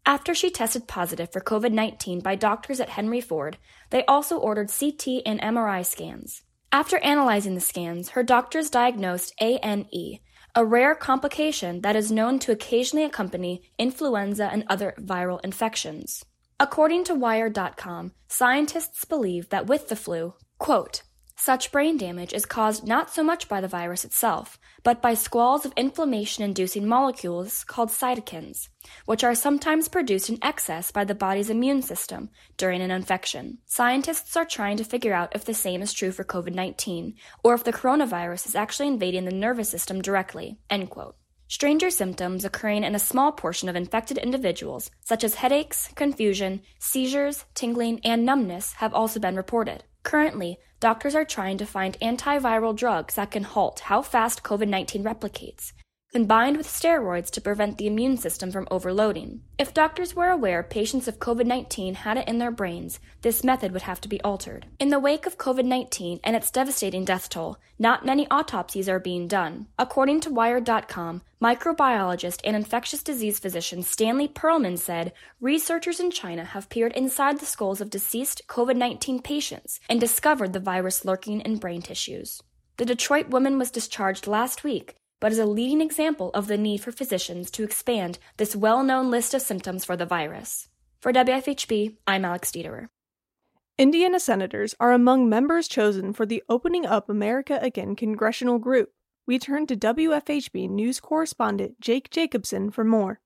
After 0.05 0.35
she 0.35 0.49
tested 0.49 0.87
positive 0.87 1.31
for 1.31 1.39
COVID 1.39 1.71
19 1.71 2.19
by 2.19 2.35
doctors 2.35 2.81
at 2.81 2.89
Henry 2.89 3.21
Ford, 3.21 3.57
they 3.89 4.03
also 4.05 4.37
ordered 4.37 4.67
CT 4.67 5.21
and 5.25 5.39
MRI 5.39 5.85
scans. 5.85 6.41
After 6.73 6.97
analyzing 6.99 7.55
the 7.55 7.61
scans, 7.61 8.09
her 8.09 8.23
doctors 8.23 8.69
diagnosed 8.69 9.33
ANE, 9.39 10.19
a 10.55 10.65
rare 10.65 10.93
complication 10.93 11.81
that 11.81 11.95
is 11.95 12.11
known 12.11 12.37
to 12.39 12.51
occasionally 12.51 13.05
accompany 13.05 13.61
influenza 13.79 14.49
and 14.51 14.65
other 14.67 14.93
viral 14.99 15.39
infections. 15.43 16.25
According 16.59 17.05
to 17.05 17.15
Wired.com, 17.15 18.11
scientists 18.27 19.05
believe 19.05 19.49
that 19.49 19.67
with 19.67 19.87
the 19.87 19.95
flu, 19.95 20.33
quote, 20.57 21.03
such 21.43 21.73
brain 21.73 21.97
damage 21.97 22.31
is 22.31 22.45
caused 22.45 22.87
not 22.87 23.11
so 23.13 23.21
much 23.21 23.49
by 23.49 23.59
the 23.59 23.67
virus 23.67 24.05
itself, 24.05 24.57
but 24.81 25.01
by 25.01 25.13
squalls 25.13 25.65
of 25.65 25.73
inflammation 25.75 26.41
inducing 26.41 26.87
molecules 26.87 27.65
called 27.65 27.89
cytokines, 27.89 28.69
which 29.05 29.25
are 29.25 29.35
sometimes 29.35 29.89
produced 29.89 30.29
in 30.29 30.37
excess 30.41 30.89
by 30.89 31.03
the 31.03 31.13
body's 31.13 31.49
immune 31.49 31.81
system 31.81 32.29
during 32.55 32.81
an 32.81 32.91
infection. 32.91 33.57
Scientists 33.65 34.37
are 34.37 34.45
trying 34.45 34.77
to 34.77 34.85
figure 34.85 35.13
out 35.13 35.35
if 35.35 35.43
the 35.43 35.53
same 35.53 35.81
is 35.81 35.91
true 35.91 36.13
for 36.13 36.23
COVID 36.23 36.53
19, 36.55 37.13
or 37.43 37.53
if 37.53 37.65
the 37.65 37.73
coronavirus 37.73 38.47
is 38.47 38.55
actually 38.55 38.87
invading 38.87 39.25
the 39.25 39.31
nervous 39.31 39.67
system 39.67 40.01
directly. 40.01 40.57
End 40.69 40.89
quote. 40.89 41.17
Stranger 41.49 41.89
symptoms 41.89 42.45
occurring 42.45 42.85
in 42.85 42.95
a 42.95 42.99
small 42.99 43.33
portion 43.33 43.67
of 43.67 43.75
infected 43.75 44.17
individuals, 44.17 44.89
such 45.01 45.25
as 45.25 45.35
headaches, 45.35 45.89
confusion, 45.93 46.61
seizures, 46.79 47.43
tingling, 47.53 47.99
and 48.05 48.25
numbness, 48.25 48.71
have 48.75 48.93
also 48.93 49.19
been 49.19 49.35
reported. 49.35 49.83
Currently, 50.03 50.57
doctors 50.79 51.15
are 51.15 51.25
trying 51.25 51.57
to 51.57 51.65
find 51.65 51.99
antiviral 51.99 52.75
drugs 52.75 53.15
that 53.15 53.31
can 53.31 53.43
halt 53.43 53.79
how 53.81 54.01
fast 54.01 54.43
COVID 54.43 54.67
19 54.67 55.03
replicates, 55.03 55.71
combined 56.13 56.57
with 56.57 56.67
steroids 56.67 57.31
to 57.31 57.41
prevent 57.41 57.79
the 57.79 57.87
immune 57.87 58.15
system 58.17 58.51
from 58.51 58.67
overloading. 58.69 59.41
If 59.57 59.73
doctors 59.73 60.15
were 60.15 60.29
aware 60.29 60.61
patients 60.61 61.07
of 61.07 61.17
COVID 61.17 61.47
19 61.47 61.95
had 61.95 62.17
it 62.17 62.27
in 62.27 62.37
their 62.37 62.51
brains, 62.51 62.99
this 63.23 63.43
method 63.43 63.71
would 63.71 63.81
have 63.81 63.99
to 64.01 64.07
be 64.07 64.21
altered. 64.21 64.67
In 64.79 64.89
the 64.89 64.99
wake 64.99 65.25
of 65.25 65.39
COVID 65.39 65.65
19 65.65 66.19
and 66.23 66.35
its 66.35 66.51
devastating 66.51 67.03
death 67.03 67.29
toll, 67.29 67.57
not 67.79 68.05
many 68.05 68.27
autopsies 68.29 68.87
are 68.87 68.99
being 68.99 69.27
done. 69.27 69.65
According 69.79 70.19
to 70.21 70.29
Wired.com, 70.29 71.23
microbiologist 71.41 72.41
and 72.43 72.55
infectious 72.55 73.01
disease 73.01 73.39
physician 73.39 73.81
Stanley 73.81 74.27
Perlman 74.27 74.77
said 74.77 75.13
researchers 75.41 75.99
in 75.99 76.11
China 76.11 76.45
have 76.45 76.69
peered 76.69 76.93
inside 76.93 77.39
the 77.39 77.47
skulls 77.47 77.81
of 77.81 77.89
deceased 77.89 78.43
COVID 78.47 78.77
19 78.77 79.19
patients 79.23 79.79
and 79.89 79.99
discovered 79.99 80.53
the 80.53 80.59
virus 80.59 81.05
lurking 81.05 81.41
in 81.41 81.57
brain 81.57 81.81
tissues. 81.81 82.43
The 82.77 82.85
Detroit 82.85 83.29
woman 83.29 83.57
was 83.57 83.71
discharged 83.71 84.27
last 84.27 84.63
week 84.63 84.95
but 85.23 85.31
is 85.31 85.39
a 85.39 85.45
leading 85.45 85.79
example 85.79 86.31
of 86.33 86.47
the 86.47 86.57
need 86.57 86.79
for 86.79 86.91
physicians 86.91 87.49
to 87.49 87.63
expand 87.63 88.19
this 88.35 88.57
well 88.57 88.83
known 88.83 89.09
list 89.09 89.33
of 89.33 89.41
symptoms 89.41 89.85
for 89.85 89.95
the 89.95 90.05
virus. 90.05 90.67
For 90.99 91.13
WFHB, 91.13 91.95
I'm 92.05 92.25
Alex 92.25 92.51
Dieterer. 92.51 92.89
Indiana 93.77 94.19
senators 94.19 94.75
are 94.81 94.91
among 94.91 95.29
members 95.29 95.69
chosen 95.69 96.11
for 96.11 96.25
the 96.25 96.43
Opening 96.49 96.85
Up 96.85 97.09
America 97.09 97.57
Again 97.61 97.95
congressional 97.95 98.59
group. 98.59 98.89
We 99.25 99.39
turn 99.39 99.65
to 99.67 99.77
WFHB 99.77 100.69
news 100.69 100.99
correspondent 100.99 101.79
Jake 101.79 102.09
Jacobson 102.09 102.69
for 102.69 102.83
more. 102.83 103.21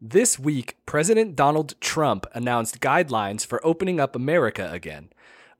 This 0.00 0.38
week, 0.38 0.76
President 0.86 1.36
Donald 1.36 1.78
Trump 1.78 2.24
announced 2.32 2.80
guidelines 2.80 3.44
for 3.44 3.60
opening 3.66 4.00
up 4.00 4.16
America 4.16 4.66
again 4.72 5.10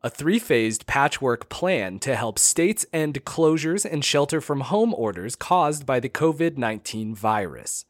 a 0.06 0.08
three 0.08 0.38
phased 0.38 0.86
patchwork 0.86 1.48
plan 1.48 1.98
to 1.98 2.14
help 2.14 2.38
states 2.38 2.86
end 2.92 3.24
closures 3.24 3.84
and 3.84 4.04
shelter 4.04 4.40
from 4.40 4.60
home 4.60 4.94
orders 4.94 5.34
caused 5.34 5.84
by 5.84 5.98
the 5.98 6.08
COVID 6.08 6.56
19 6.56 7.12
virus. 7.12 7.84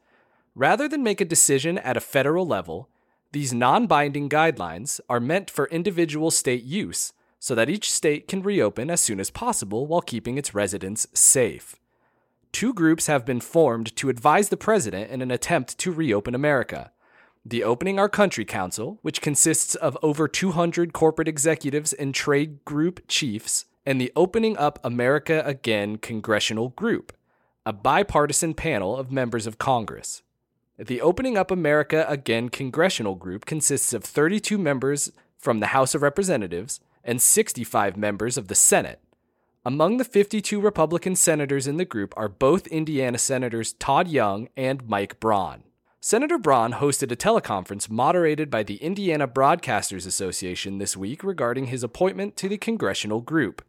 Rather 0.55 0.87
than 0.87 1.03
make 1.03 1.21
a 1.21 1.25
decision 1.25 1.77
at 1.77 1.95
a 1.95 1.99
federal 1.99 2.47
level, 2.47 2.89
these 3.33 3.53
non 3.53 3.85
binding 3.85 4.29
guidelines 4.29 4.99
are 5.07 5.19
meant 5.19 5.51
for 5.51 5.67
individual 5.67 6.31
state 6.31 6.63
use 6.63 7.13
so 7.37 7.53
that 7.53 7.69
each 7.69 7.91
state 7.91 8.27
can 8.27 8.41
reopen 8.41 8.89
as 8.89 8.99
soon 8.99 9.19
as 9.19 9.29
possible 9.29 9.85
while 9.85 10.01
keeping 10.01 10.39
its 10.39 10.55
residents 10.55 11.05
safe. 11.13 11.75
Two 12.51 12.73
groups 12.73 13.05
have 13.05 13.27
been 13.27 13.39
formed 13.39 13.95
to 13.95 14.09
advise 14.09 14.49
the 14.49 14.57
president 14.57 15.11
in 15.11 15.21
an 15.21 15.29
attempt 15.29 15.77
to 15.77 15.91
reopen 15.91 16.33
America 16.33 16.91
the 17.49 17.63
Opening 17.63 17.97
Our 17.97 18.09
Country 18.09 18.43
Council, 18.43 18.99
which 19.03 19.21
consists 19.21 19.73
of 19.75 19.97
over 20.01 20.27
200 20.27 20.91
corporate 20.91 21.29
executives 21.29 21.93
and 21.93 22.13
trade 22.13 22.65
group 22.65 22.99
chiefs, 23.07 23.63
and 23.85 24.01
the 24.01 24.11
Opening 24.17 24.57
Up 24.57 24.79
America 24.83 25.41
Again 25.45 25.97
Congressional 25.97 26.69
Group, 26.69 27.13
a 27.65 27.71
bipartisan 27.71 28.53
panel 28.53 28.97
of 28.97 29.13
members 29.13 29.47
of 29.47 29.57
Congress. 29.57 30.23
The 30.77 30.99
Opening 30.99 31.37
Up 31.37 31.49
America 31.49 32.05
Again 32.09 32.49
Congressional 32.49 33.15
Group 33.15 33.45
consists 33.45 33.93
of 33.93 34.03
32 34.03 34.57
members 34.57 35.13
from 35.37 35.61
the 35.61 35.67
House 35.67 35.95
of 35.95 36.01
Representatives 36.01 36.81
and 37.01 37.21
65 37.21 37.95
members 37.95 38.37
of 38.37 38.49
the 38.49 38.55
Senate. 38.55 38.99
Among 39.65 39.95
the 39.95 40.03
52 40.03 40.59
Republican 40.59 41.15
senators 41.15 41.65
in 41.65 41.77
the 41.77 41.85
group 41.85 42.13
are 42.17 42.27
both 42.27 42.67
Indiana 42.67 43.17
Senators 43.17 43.71
Todd 43.71 44.09
Young 44.09 44.49
and 44.57 44.85
Mike 44.89 45.21
Braun. 45.21 45.63
Senator 45.99 46.37
Braun 46.37 46.73
hosted 46.73 47.11
a 47.11 47.15
teleconference 47.15 47.89
moderated 47.89 48.51
by 48.51 48.61
the 48.61 48.75
Indiana 48.75 49.27
Broadcasters 49.27 50.05
Association 50.05 50.77
this 50.77 50.95
week 50.95 51.23
regarding 51.23 51.65
his 51.65 51.83
appointment 51.83 52.37
to 52.37 52.47
the 52.47 52.57
congressional 52.57 53.19
group. 53.19 53.65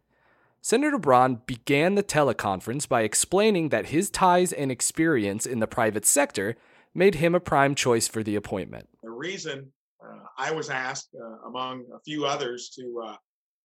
Senator 0.61 0.99
Braun 0.99 1.41
began 1.47 1.95
the 1.95 2.03
teleconference 2.03 2.87
by 2.87 3.01
explaining 3.01 3.71
that 3.71 3.87
his 3.87 4.11
ties 4.11 4.53
and 4.53 4.71
experience 4.71 5.47
in 5.47 5.61
the 5.61 5.67
private 5.67 6.05
sector 6.05 6.55
made 6.95 7.15
him 7.15 7.35
a 7.35 7.41
prime 7.41 7.75
choice 7.75 8.07
for 8.07 8.23
the 8.23 8.37
appointment. 8.37 8.89
The 9.03 9.09
reason 9.09 9.73
uh, 10.05 10.19
I 10.37 10.51
was 10.51 10.69
asked, 10.69 11.09
uh, 11.19 11.49
among 11.49 11.87
a 11.95 12.01
few 12.01 12.27
others, 12.27 12.69
to 12.79 13.05
uh, 13.07 13.17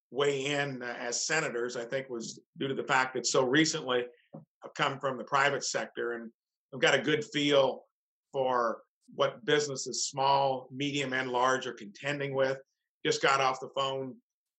weigh 0.10 0.46
in 0.46 0.82
uh, 0.82 0.96
as 0.98 1.26
senators, 1.26 1.76
I 1.76 1.84
think 1.84 2.10
was 2.10 2.40
due 2.58 2.70
to 2.70 2.74
the 2.74 2.84
fact 2.84 3.14
that 3.16 3.28
so 3.28 3.44
recently 3.44 4.06
I've 4.34 4.74
come 4.74 5.00
from 5.00 5.18
the 5.18 5.26
private 5.26 5.66
sector 5.66 6.14
and 6.14 6.32
I've 6.74 6.80
got 6.80 6.96
a 6.96 7.00
good 7.00 7.26
feel 7.26 7.84
for 8.34 8.82
what 9.16 9.46
businesses, 9.46 10.08
small, 10.08 10.68
medium, 10.72 11.14
and 11.14 11.32
large, 11.32 11.66
are 11.68 11.74
contending 11.74 12.34
with. 12.34 12.58
Just 13.06 13.22
got 13.22 13.40
off 13.40 13.62
the 13.62 13.70
phone 13.76 14.16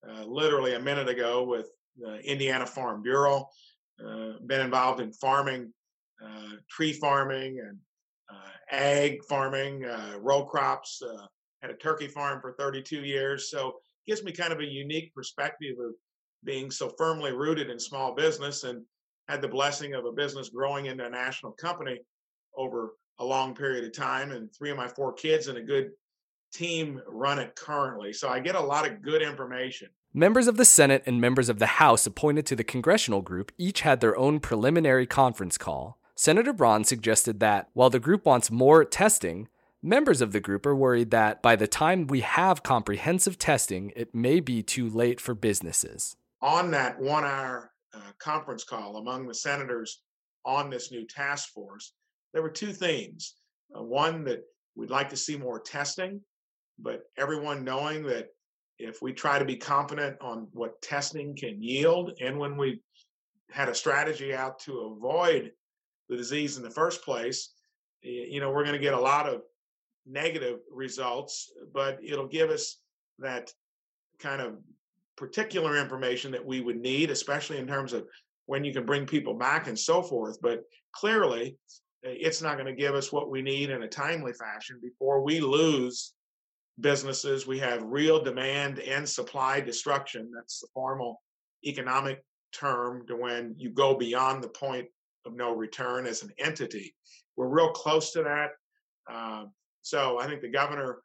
uh, 0.08 0.24
literally 0.24 0.74
a 0.74 0.80
minute 0.80 1.08
ago 1.08 1.42
with 1.42 1.66
the 1.98 2.18
Indiana 2.20 2.64
Farm 2.64 3.02
Bureau. 3.02 3.46
Uh, 4.04 4.32
been 4.46 4.60
involved 4.60 5.00
in 5.00 5.12
farming, 5.12 5.72
uh, 6.24 6.56
tree 6.70 6.92
farming, 6.92 7.60
and 7.60 7.78
uh, 8.30 8.50
ag 8.70 9.22
farming, 9.28 9.84
uh, 9.84 10.14
row 10.18 10.44
crops. 10.44 11.02
Uh, 11.02 11.26
had 11.62 11.70
a 11.70 11.76
turkey 11.76 12.08
farm 12.08 12.40
for 12.40 12.54
32 12.58 13.00
years, 13.00 13.50
so 13.50 13.76
gives 14.06 14.22
me 14.22 14.32
kind 14.32 14.52
of 14.52 14.60
a 14.60 14.64
unique 14.64 15.14
perspective 15.14 15.76
of 15.80 15.92
being 16.44 16.70
so 16.70 16.90
firmly 16.98 17.32
rooted 17.32 17.70
in 17.70 17.78
small 17.80 18.14
business 18.14 18.64
and 18.64 18.82
had 19.28 19.40
the 19.40 19.48
blessing 19.48 19.94
of 19.94 20.04
a 20.04 20.12
business 20.12 20.50
growing 20.50 20.86
into 20.86 21.06
a 21.06 21.10
national 21.10 21.52
company 21.52 21.98
over 22.56 22.96
a 23.18 23.24
long 23.24 23.54
period 23.54 23.84
of 23.84 23.92
time, 23.92 24.32
and 24.32 24.52
three 24.52 24.70
of 24.70 24.76
my 24.76 24.88
four 24.88 25.12
kids 25.12 25.48
and 25.48 25.58
a 25.58 25.62
good 25.62 25.90
team 26.52 27.00
run 27.08 27.38
it 27.38 27.54
currently. 27.56 28.12
So 28.12 28.28
I 28.28 28.40
get 28.40 28.54
a 28.54 28.60
lot 28.60 28.86
of 28.86 29.02
good 29.02 29.22
information. 29.22 29.88
Members 30.12 30.46
of 30.46 30.56
the 30.56 30.64
Senate 30.64 31.02
and 31.06 31.20
members 31.20 31.48
of 31.48 31.58
the 31.58 31.66
House 31.66 32.06
appointed 32.06 32.46
to 32.46 32.56
the 32.56 32.62
congressional 32.62 33.20
group 33.20 33.50
each 33.58 33.80
had 33.80 34.00
their 34.00 34.16
own 34.16 34.38
preliminary 34.38 35.06
conference 35.06 35.58
call. 35.58 35.98
Senator 36.14 36.52
Braun 36.52 36.84
suggested 36.84 37.40
that 37.40 37.68
while 37.72 37.90
the 37.90 37.98
group 37.98 38.24
wants 38.24 38.50
more 38.50 38.84
testing, 38.84 39.48
members 39.82 40.20
of 40.20 40.30
the 40.30 40.38
group 40.38 40.64
are 40.64 40.76
worried 40.76 41.10
that 41.10 41.42
by 41.42 41.56
the 41.56 41.66
time 41.66 42.06
we 42.06 42.20
have 42.20 42.62
comprehensive 42.62 43.38
testing, 43.38 43.92
it 43.96 44.14
may 44.14 44.38
be 44.38 44.62
too 44.62 44.88
late 44.88 45.20
for 45.20 45.34
businesses. 45.34 46.16
On 46.40 46.70
that 46.70 47.00
one 47.00 47.24
hour 47.24 47.72
uh, 47.92 47.98
conference 48.18 48.62
call 48.62 48.98
among 48.98 49.26
the 49.26 49.34
senators 49.34 50.02
on 50.44 50.70
this 50.70 50.92
new 50.92 51.04
task 51.06 51.52
force, 51.52 51.92
there 52.34 52.42
were 52.42 52.50
two 52.50 52.72
themes. 52.72 53.36
Uh, 53.74 53.82
one, 53.82 54.24
that 54.24 54.42
we'd 54.76 54.90
like 54.90 55.08
to 55.08 55.16
see 55.16 55.38
more 55.38 55.60
testing, 55.60 56.20
but 56.78 57.04
everyone 57.16 57.64
knowing 57.64 58.02
that 58.02 58.26
if 58.78 59.00
we 59.00 59.12
try 59.12 59.38
to 59.38 59.44
be 59.44 59.56
competent 59.56 60.16
on 60.20 60.48
what 60.52 60.82
testing 60.82 61.34
can 61.34 61.62
yield, 61.62 62.12
and 62.20 62.38
when 62.38 62.56
we 62.56 62.82
had 63.50 63.68
a 63.68 63.74
strategy 63.74 64.34
out 64.34 64.58
to 64.58 64.96
avoid 64.96 65.52
the 66.08 66.16
disease 66.16 66.56
in 66.56 66.62
the 66.62 66.70
first 66.70 67.02
place, 67.04 67.54
you 68.02 68.40
know, 68.40 68.50
we're 68.50 68.64
going 68.64 68.76
to 68.76 68.82
get 68.82 68.94
a 68.94 69.00
lot 69.00 69.28
of 69.28 69.42
negative 70.06 70.58
results, 70.70 71.50
but 71.72 71.98
it'll 72.02 72.26
give 72.26 72.50
us 72.50 72.78
that 73.20 73.50
kind 74.18 74.42
of 74.42 74.56
particular 75.16 75.78
information 75.78 76.32
that 76.32 76.44
we 76.44 76.60
would 76.60 76.76
need, 76.76 77.10
especially 77.10 77.58
in 77.58 77.66
terms 77.66 77.92
of 77.92 78.04
when 78.46 78.64
you 78.64 78.72
can 78.72 78.84
bring 78.84 79.06
people 79.06 79.34
back 79.34 79.68
and 79.68 79.78
so 79.78 80.02
forth. 80.02 80.36
But 80.42 80.64
clearly, 80.92 81.56
it's 82.04 82.42
not 82.42 82.54
going 82.54 82.66
to 82.66 82.80
give 82.80 82.94
us 82.94 83.12
what 83.12 83.30
we 83.30 83.42
need 83.42 83.70
in 83.70 83.82
a 83.82 83.88
timely 83.88 84.32
fashion 84.32 84.78
before 84.82 85.22
we 85.22 85.40
lose 85.40 86.12
businesses. 86.80 87.46
We 87.46 87.58
have 87.60 87.82
real 87.84 88.22
demand 88.22 88.78
and 88.80 89.08
supply 89.08 89.60
destruction. 89.60 90.30
That's 90.34 90.60
the 90.60 90.68
formal 90.74 91.22
economic 91.64 92.22
term 92.52 93.06
to 93.06 93.16
when 93.16 93.54
you 93.56 93.70
go 93.70 93.94
beyond 93.94 94.44
the 94.44 94.48
point 94.48 94.86
of 95.24 95.34
no 95.34 95.54
return 95.54 96.06
as 96.06 96.22
an 96.22 96.30
entity. 96.38 96.94
We're 97.36 97.48
real 97.48 97.70
close 97.70 98.12
to 98.12 98.22
that. 98.22 98.50
Uh, 99.10 99.46
so 99.82 100.20
I 100.20 100.26
think 100.26 100.42
the 100.42 100.48
governor, 100.48 100.98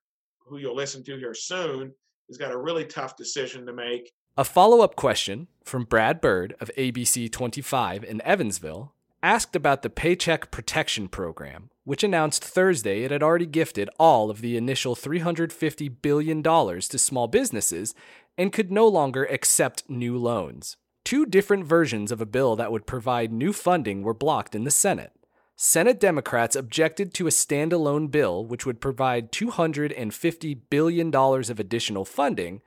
who 0.45 0.57
you'll 0.57 0.75
listen 0.75 1.03
to 1.05 1.17
here 1.17 1.33
soon, 1.33 1.93
has 2.27 2.37
got 2.37 2.51
a 2.51 2.57
really 2.57 2.85
tough 2.85 3.15
decision 3.15 3.65
to 3.65 3.73
make. 3.73 4.11
A 4.37 4.43
follow 4.43 4.81
up 4.81 4.95
question 4.95 5.47
from 5.63 5.83
Brad 5.83 6.21
Byrd 6.21 6.55
of 6.59 6.71
ABC 6.77 7.31
25 7.31 8.03
in 8.03 8.21
Evansville 8.21 8.93
asked 9.21 9.55
about 9.55 9.81
the 9.81 9.89
Paycheck 9.89 10.49
Protection 10.51 11.07
Program, 11.07 11.69
which 11.83 12.03
announced 12.03 12.43
Thursday 12.43 13.03
it 13.03 13.11
had 13.11 13.23
already 13.23 13.45
gifted 13.45 13.89
all 13.99 14.29
of 14.29 14.41
the 14.41 14.55
initial 14.55 14.95
$350 14.95 15.93
billion 16.01 16.41
to 16.41 16.97
small 16.97 17.27
businesses 17.27 17.93
and 18.37 18.53
could 18.53 18.71
no 18.71 18.87
longer 18.87 19.25
accept 19.25 19.89
new 19.89 20.17
loans. 20.17 20.77
Two 21.03 21.25
different 21.25 21.65
versions 21.65 22.11
of 22.11 22.21
a 22.21 22.25
bill 22.25 22.55
that 22.55 22.71
would 22.71 22.85
provide 22.85 23.33
new 23.33 23.51
funding 23.51 24.03
were 24.03 24.13
blocked 24.13 24.55
in 24.55 24.63
the 24.63 24.71
Senate. 24.71 25.11
Senate 25.55 25.99
Democrats 25.99 26.55
objected 26.55 27.13
to 27.13 27.27
a 27.27 27.31
standalone 27.31 28.09
bill 28.09 28.45
which 28.45 28.65
would 28.65 28.79
provide 28.79 29.31
$250 29.31 30.59
billion 30.69 31.13
of 31.13 31.59
additional 31.59 32.05
funding 32.05 32.61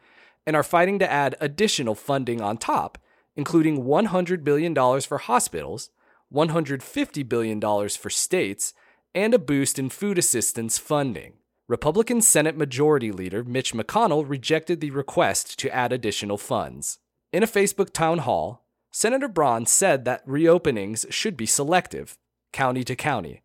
and 0.46 0.54
are 0.54 0.62
fighting 0.62 0.98
to 0.98 1.10
add 1.10 1.34
additional 1.40 1.94
funding 1.94 2.42
on 2.42 2.58
top, 2.58 2.98
including 3.34 3.84
$100 3.84 4.44
billion 4.44 4.74
for 5.00 5.18
hospitals, 5.18 5.88
$150 6.32 7.28
billion 7.28 7.60
for 7.60 8.10
states, 8.10 8.74
and 9.14 9.34
a 9.34 9.38
boost 9.38 9.78
in 9.78 9.90
food 9.90 10.18
assistance 10.18 10.78
funding. 10.78 11.34
Republican 11.68 12.20
Senate 12.20 12.56
Majority 12.56 13.12
Leader 13.12 13.44
Mitch 13.44 13.72
McConnell 13.72 14.28
rejected 14.28 14.80
the 14.80 14.90
request 14.90 15.58
to 15.58 15.74
add 15.74 15.92
additional 15.92 16.38
funds. 16.38 16.98
In 17.32 17.42
a 17.42 17.46
Facebook 17.46 17.92
town 17.92 18.18
hall, 18.18 18.66
Senator 18.90 19.28
Braun 19.28 19.64
said 19.64 20.04
that 20.04 20.26
reopenings 20.26 21.10
should 21.10 21.36
be 21.36 21.46
selective 21.46 22.18
county 22.52 22.84
to 22.84 22.94
county. 22.94 23.42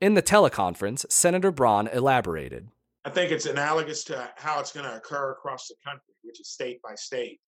In 0.00 0.14
the 0.14 0.22
teleconference, 0.22 1.10
Senator 1.10 1.50
Braun 1.50 1.88
elaborated. 1.88 2.68
I 3.04 3.10
think 3.10 3.32
it's 3.32 3.46
analogous 3.46 4.04
to 4.04 4.30
how 4.36 4.60
it's 4.60 4.72
going 4.72 4.86
to 4.86 4.96
occur 4.96 5.32
across 5.32 5.68
the 5.68 5.74
country, 5.84 6.14
which 6.22 6.40
is 6.40 6.48
state 6.48 6.80
by 6.82 6.94
state. 6.94 7.40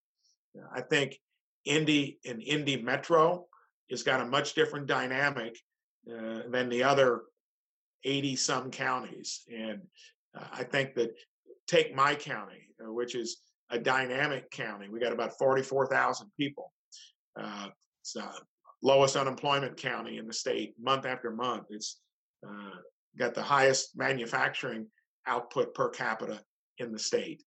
I 0.75 0.81
think 0.81 1.19
Indy 1.65 2.19
and 2.27 2.43
Indy 2.43 2.77
Metro 2.83 3.47
has 3.91 4.03
got 4.03 4.21
a 4.21 4.25
much 4.25 4.55
different 4.55 4.87
dynamic 4.87 5.59
uh, 6.11 6.43
than 6.49 6.69
the 6.69 6.83
other 6.83 7.23
80 8.05 8.37
some 8.37 8.71
counties. 8.71 9.43
And 9.53 9.81
uh, 10.39 10.47
I 10.53 10.65
think 10.65 10.95
that 10.95 11.11
take 11.67 11.95
my 11.95 12.15
county, 12.15 12.69
uh, 12.83 12.93
which 12.93 13.15
is 13.15 13.43
a 13.71 13.79
dynamic 13.79 14.51
county, 14.51 14.89
we 14.89 15.01
got 15.01 15.13
about 15.13 15.39
44,000 15.39 16.31
people. 16.39 16.73
Uh, 17.41 17.69
it's 18.03 18.17
lowest 18.83 19.17
unemployment 19.17 19.77
county 19.77 20.19
in 20.19 20.27
the 20.27 20.33
state 20.33 20.75
month 20.81 21.07
after 21.07 21.31
month. 21.31 21.67
It's 21.71 22.01
uh, 22.47 22.77
got 23.19 23.35
the 23.35 23.43
highest 23.43 23.97
manufacturing 23.97 24.87
output 25.27 25.75
per 25.75 25.89
capita 25.91 26.41
in 26.79 26.93
the 26.93 26.99
state. 26.99 27.43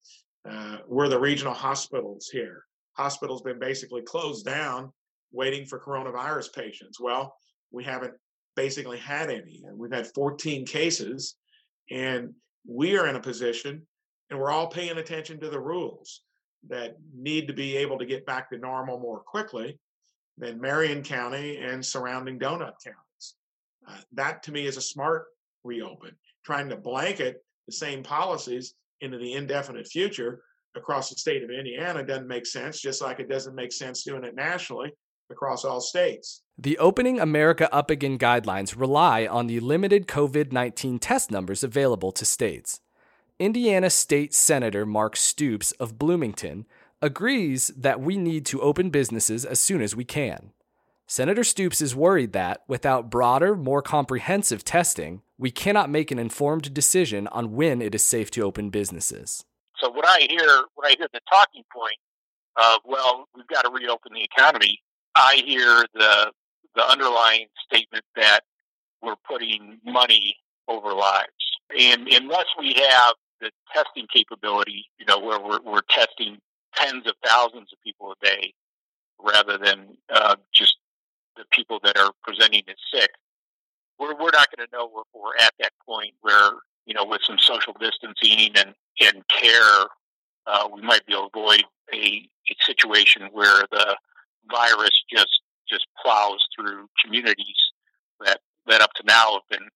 Uh, 0.47 0.77
we're 0.87 1.09
the 1.09 1.19
regional 1.19 1.53
hospitals 1.53 2.29
here. 2.31 2.63
Hospitals 2.93 3.41
been 3.41 3.59
basically 3.59 4.01
closed 4.01 4.45
down, 4.45 4.91
waiting 5.33 5.65
for 5.65 5.79
coronavirus 5.79 6.53
patients. 6.53 6.99
Well, 6.99 7.35
we 7.71 7.83
haven't 7.83 8.13
basically 8.55 8.99
had 8.99 9.29
any. 9.29 9.63
and 9.65 9.77
We've 9.77 9.91
had 9.91 10.07
14 10.13 10.65
cases, 10.65 11.35
and 11.91 12.33
we 12.65 12.97
are 12.97 13.07
in 13.07 13.15
a 13.15 13.21
position, 13.21 13.85
and 14.29 14.39
we're 14.39 14.51
all 14.51 14.67
paying 14.67 14.97
attention 14.97 15.39
to 15.41 15.49
the 15.49 15.59
rules 15.59 16.21
that 16.69 16.95
need 17.13 17.47
to 17.47 17.53
be 17.53 17.75
able 17.75 17.97
to 17.97 18.05
get 18.05 18.25
back 18.25 18.49
to 18.49 18.57
normal 18.57 18.99
more 18.99 19.19
quickly 19.19 19.77
than 20.37 20.61
Marion 20.61 21.03
County 21.03 21.57
and 21.57 21.85
surrounding 21.85 22.39
donut 22.39 22.75
counties. 22.83 23.35
Uh, 23.87 23.97
that 24.13 24.43
to 24.43 24.51
me 24.51 24.65
is 24.65 24.77
a 24.77 24.81
smart 24.81 25.25
reopen. 25.63 26.11
Trying 26.45 26.69
to 26.69 26.77
blanket 26.77 27.43
the 27.67 27.73
same 27.73 28.01
policies 28.01 28.75
into 29.01 29.17
the 29.17 29.33
indefinite 29.33 29.87
future 29.87 30.43
across 30.75 31.09
the 31.09 31.15
state 31.15 31.43
of 31.43 31.49
Indiana 31.49 32.03
doesn't 32.03 32.27
make 32.27 32.45
sense, 32.45 32.79
just 32.79 33.01
like 33.01 33.19
it 33.19 33.29
doesn't 33.29 33.55
make 33.55 33.71
sense 33.71 34.03
doing 34.03 34.23
it 34.23 34.35
nationally 34.35 34.93
across 35.29 35.65
all 35.65 35.81
states. 35.81 36.41
The 36.57 36.77
Opening 36.77 37.19
America 37.19 37.73
Up 37.73 37.89
Again 37.89 38.17
guidelines 38.17 38.79
rely 38.79 39.25
on 39.25 39.47
the 39.47 39.59
limited 39.59 40.07
COVID 40.07 40.51
19 40.51 40.99
test 40.99 41.31
numbers 41.31 41.63
available 41.63 42.11
to 42.11 42.25
states. 42.25 42.79
Indiana 43.39 43.89
State 43.89 44.33
Senator 44.33 44.85
Mark 44.85 45.15
Stoops 45.15 45.71
of 45.73 45.97
Bloomington 45.97 46.65
agrees 47.01 47.67
that 47.75 47.99
we 47.99 48.17
need 48.17 48.45
to 48.45 48.61
open 48.61 48.89
businesses 48.89 49.43
as 49.43 49.59
soon 49.59 49.81
as 49.81 49.95
we 49.95 50.05
can. 50.05 50.51
Senator 51.05 51.43
Stoops 51.43 51.81
is 51.81 51.95
worried 51.95 52.31
that, 52.31 52.63
without 52.67 53.09
broader, 53.09 53.55
more 53.55 53.81
comprehensive 53.81 54.63
testing, 54.63 55.21
we 55.37 55.51
cannot 55.51 55.89
make 55.89 56.11
an 56.11 56.19
informed 56.19 56.73
decision 56.73 57.27
on 57.27 57.51
when 57.51 57.81
it 57.81 57.93
is 57.93 58.05
safe 58.05 58.31
to 58.31 58.41
open 58.41 58.69
businesses. 58.69 59.43
So 59.79 59.91
when 59.91 60.05
I 60.05 60.27
hear 60.29 60.63
when 60.75 60.91
I 60.91 60.95
hear 60.97 61.09
the 61.11 61.19
talking 61.29 61.63
point 61.75 61.97
of 62.55 62.79
well, 62.85 63.27
we've 63.35 63.47
got 63.47 63.63
to 63.63 63.69
reopen 63.69 64.13
the 64.13 64.23
economy, 64.23 64.79
I 65.15 65.41
hear 65.45 65.85
the 65.93 66.31
the 66.75 66.83
underlying 66.89 67.47
statement 67.65 68.03
that 68.15 68.41
we're 69.01 69.15
putting 69.29 69.79
money 69.85 70.37
over 70.67 70.93
lives. 70.93 71.27
And 71.77 72.07
unless 72.07 72.45
we 72.57 72.73
have 72.73 73.13
the 73.41 73.51
testing 73.73 74.07
capability, 74.13 74.85
you 74.97 75.05
know, 75.05 75.19
where 75.19 75.39
we're, 75.39 75.59
we're 75.61 75.81
testing 75.89 76.37
tens 76.75 77.05
of 77.05 77.13
thousands 77.25 77.71
of 77.71 77.79
people 77.83 78.13
a 78.13 78.25
day 78.25 78.53
rather 79.21 79.57
than 79.57 79.97
uh, 80.11 80.35
just 80.53 80.77
the 81.35 81.43
people 81.51 81.79
that 81.83 81.97
are 81.97 82.11
presenting 82.23 82.63
as 82.67 82.75
sick, 82.93 83.11
we're, 83.99 84.15
we're 84.15 84.31
not 84.31 84.47
going 84.55 84.67
to 84.67 84.75
know 84.75 84.89
if 84.97 85.07
we're 85.13 85.35
at 85.39 85.53
that 85.59 85.73
point 85.85 86.13
where, 86.21 86.51
you 86.85 86.93
know, 86.93 87.05
with 87.05 87.21
some 87.25 87.37
social 87.37 87.75
distancing 87.79 88.51
and, 88.55 88.73
and 89.01 89.27
care, 89.27 89.85
uh, 90.47 90.67
we 90.73 90.81
might 90.81 91.05
be 91.05 91.13
able 91.13 91.29
to 91.29 91.39
avoid 91.39 91.63
a, 91.93 91.97
a 91.97 92.55
situation 92.65 93.29
where 93.31 93.63
the 93.71 93.95
virus 94.49 94.91
just 95.11 95.41
just 95.69 95.85
plows 96.03 96.39
through 96.55 96.87
communities 97.03 97.55
that 98.25 98.39
that 98.67 98.81
up 98.81 98.91
to 98.93 99.03
now 99.05 99.33
have 99.33 99.59
been 99.59 99.67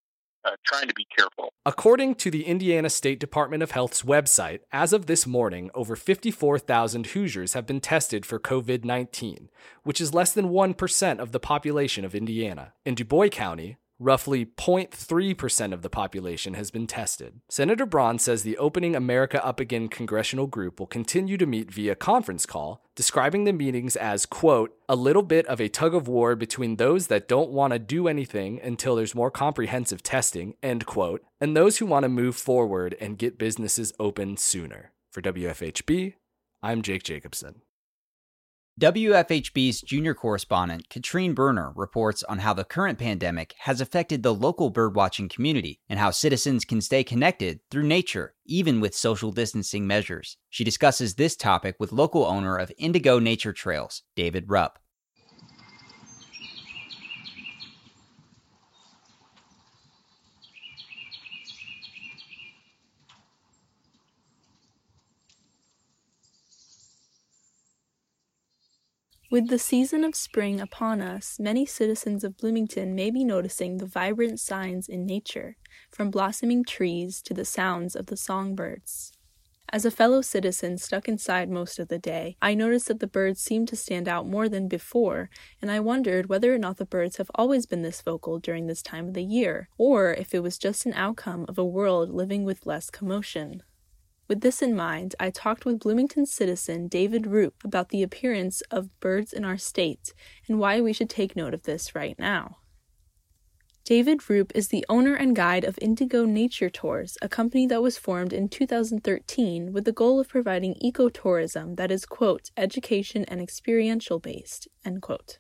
uh, 0.46 0.52
trying 0.66 0.88
to 0.88 0.94
be 0.94 1.06
careful. 1.16 1.50
According 1.66 2.16
to 2.16 2.32
the 2.32 2.46
Indiana 2.46 2.90
State 2.90 3.20
Department 3.20 3.64
of 3.64 3.72
Health's 3.72 4.04
website, 4.04 4.60
as 4.72 4.94
of 4.94 5.06
this 5.06 5.28
morning, 5.28 5.70
over 5.74 5.96
54,000 5.96 7.08
Hoosiers 7.08 7.54
have 7.54 7.66
been 7.66 7.82
tested 7.82 8.26
for 8.26 8.40
COVID 8.40 8.86
19, 8.86 9.50
which 9.84 10.00
is 10.00 10.14
less 10.14 10.32
than 10.32 10.50
1% 10.50 11.20
of 11.20 11.32
the 11.32 11.40
population 11.40 12.06
of 12.06 12.16
Indiana. 12.16 12.74
In 12.86 12.96
Dubois 12.96 13.30
County, 13.30 13.78
Roughly 14.00 14.46
0.3% 14.46 15.74
of 15.74 15.82
the 15.82 15.90
population 15.90 16.54
has 16.54 16.70
been 16.70 16.86
tested. 16.86 17.42
Senator 17.50 17.86
Braun 17.86 18.20
says 18.20 18.44
the 18.44 18.58
Opening 18.58 18.96
America 18.96 19.44
Up 19.44 19.60
Again 19.60 19.88
congressional 19.88 20.46
group 20.46 20.80
will 20.80 20.86
continue 20.86 21.36
to 21.36 21.48
meet 21.48 21.72
via 21.72 21.96
conference 21.96 22.46
call, 22.46 22.86
describing 22.96 23.46
the 23.46 23.54
meetings 23.54 23.96
as, 23.96 24.28
quote, 24.28 24.78
a 24.88 24.96
little 24.96 25.24
bit 25.24 25.48
of 25.48 25.60
a 25.60 25.68
tug 25.68 25.96
of 25.96 26.08
war 26.08 26.36
between 26.36 26.76
those 26.76 27.08
that 27.08 27.28
don't 27.28 27.50
want 27.50 27.74
to 27.74 27.80
do 27.80 28.08
anything 28.08 28.62
until 28.62 28.96
there's 28.96 29.16
more 29.16 29.32
comprehensive 29.32 30.04
testing, 30.04 30.54
end 30.62 30.86
quote, 30.86 31.24
and 31.42 31.58
those 31.58 31.80
who 31.80 31.88
want 31.88 32.04
to 32.04 32.10
move 32.10 32.36
forward 32.36 32.96
and 33.02 33.18
get 33.18 33.40
businesses 33.40 33.94
open 34.00 34.38
sooner. 34.38 34.92
For 35.12 35.24
WFHB, 35.24 36.14
I'm 36.62 36.84
Jake 36.84 37.02
Jacobson. 37.02 37.62
WFHB's 38.80 39.82
junior 39.82 40.14
correspondent, 40.14 40.88
Katrine 40.88 41.34
Bruner, 41.34 41.72
reports 41.76 42.22
on 42.22 42.38
how 42.38 42.54
the 42.54 42.64
current 42.64 43.00
pandemic 43.00 43.56
has 43.62 43.82
affected 43.82 44.22
the 44.22 44.36
local 44.36 44.72
birdwatching 44.72 45.32
community 45.32 45.80
and 45.90 45.98
how 45.98 46.12
citizens 46.12 46.64
can 46.64 46.80
stay 46.80 47.04
connected 47.04 47.60
through 47.72 47.88
nature, 47.88 48.36
even 48.46 48.80
with 48.80 48.94
social 48.94 49.32
distancing 49.32 49.88
measures. 49.88 50.38
She 50.52 50.64
discusses 50.64 51.16
this 51.16 51.36
topic 51.36 51.78
with 51.80 51.92
local 51.92 52.24
owner 52.24 52.56
of 52.56 52.72
Indigo 52.78 53.18
Nature 53.18 53.52
Trails, 53.52 54.04
David 54.16 54.44
Rupp. 54.48 54.78
With 69.30 69.50
the 69.50 69.60
season 69.60 70.06
of 70.06 70.16
spring 70.16 70.62
upon 70.62 71.02
us, 71.02 71.38
many 71.38 71.66
citizens 71.66 72.24
of 72.24 72.38
Bloomington 72.38 72.96
may 72.96 73.12
be 73.12 73.26
noticing 73.26 73.76
the 73.78 73.86
vibrant 73.86 74.40
signs 74.40 74.88
in 74.88 75.06
nature, 75.06 75.58
from 75.92 76.10
blossoming 76.10 76.64
trees 76.64 77.22
to 77.24 77.34
the 77.34 77.44
sounds 77.44 77.94
of 77.94 78.06
the 78.06 78.16
songbirds. 78.16 79.12
As 79.70 79.84
a 79.84 79.92
fellow 79.92 80.22
citizen 80.22 80.78
stuck 80.78 81.10
inside 81.10 81.50
most 81.50 81.78
of 81.78 81.90
the 81.90 82.00
day, 82.00 82.38
I 82.42 82.54
noticed 82.54 82.88
that 82.88 83.02
the 83.02 83.06
birds 83.06 83.42
seemed 83.42 83.68
to 83.68 83.76
stand 83.76 84.08
out 84.08 84.26
more 84.26 84.48
than 84.48 84.70
before, 84.70 85.30
and 85.62 85.70
I 85.70 85.82
wondered 85.82 86.30
whether 86.30 86.56
or 86.56 86.58
not 86.58 86.78
the 86.78 86.86
birds 86.86 87.18
have 87.18 87.30
always 87.36 87.66
been 87.66 87.82
this 87.82 88.02
vocal 88.02 88.40
during 88.40 88.68
this 88.68 88.82
time 88.82 89.10
of 89.10 89.14
the 89.14 89.26
year, 89.26 89.68
or 89.78 90.14
if 90.14 90.34
it 90.34 90.42
was 90.42 90.58
just 90.58 90.86
an 90.86 90.94
outcome 90.94 91.46
of 91.50 91.58
a 91.58 91.66
world 91.66 92.12
living 92.12 92.46
with 92.46 92.66
less 92.66 92.90
commotion. 92.90 93.62
With 94.28 94.42
this 94.42 94.62
in 94.62 94.76
mind, 94.76 95.16
I 95.20 95.30
talked 95.30 95.64
with 95.64 95.80
Bloomington 95.80 96.26
citizen 96.26 96.90
David 96.90 97.28
Roop 97.28 97.64
about 97.64 97.90
the 97.90 98.04
appearance 98.04 98.62
of 98.70 99.00
birds 99.00 99.32
in 99.32 99.46
our 99.46 99.58
state 99.58 100.14
and 100.48 100.60
why 100.60 100.82
we 100.82 100.92
should 100.92 101.10
take 101.10 101.36
note 101.36 101.54
of 101.54 101.64
this 101.64 101.96
right 101.96 102.18
now. 102.20 102.58
David 103.86 104.30
Roop 104.30 104.52
is 104.54 104.68
the 104.68 104.86
owner 104.90 105.16
and 105.16 105.34
guide 105.34 105.64
of 105.64 105.80
Indigo 105.82 106.26
Nature 106.26 106.70
Tours, 106.70 107.18
a 107.22 107.30
company 107.30 107.66
that 107.68 107.82
was 107.82 107.98
formed 107.98 108.34
in 108.34 108.50
2013 108.50 109.72
with 109.72 109.86
the 109.86 109.94
goal 109.94 110.20
of 110.20 110.28
providing 110.28 110.76
ecotourism 110.84 111.78
that 111.78 111.90
is, 111.90 112.06
quote, 112.06 112.52
education 112.58 113.24
and 113.30 113.40
experiential 113.40 114.20
based, 114.20 114.68
end 114.84 115.02
quote. 115.02 115.40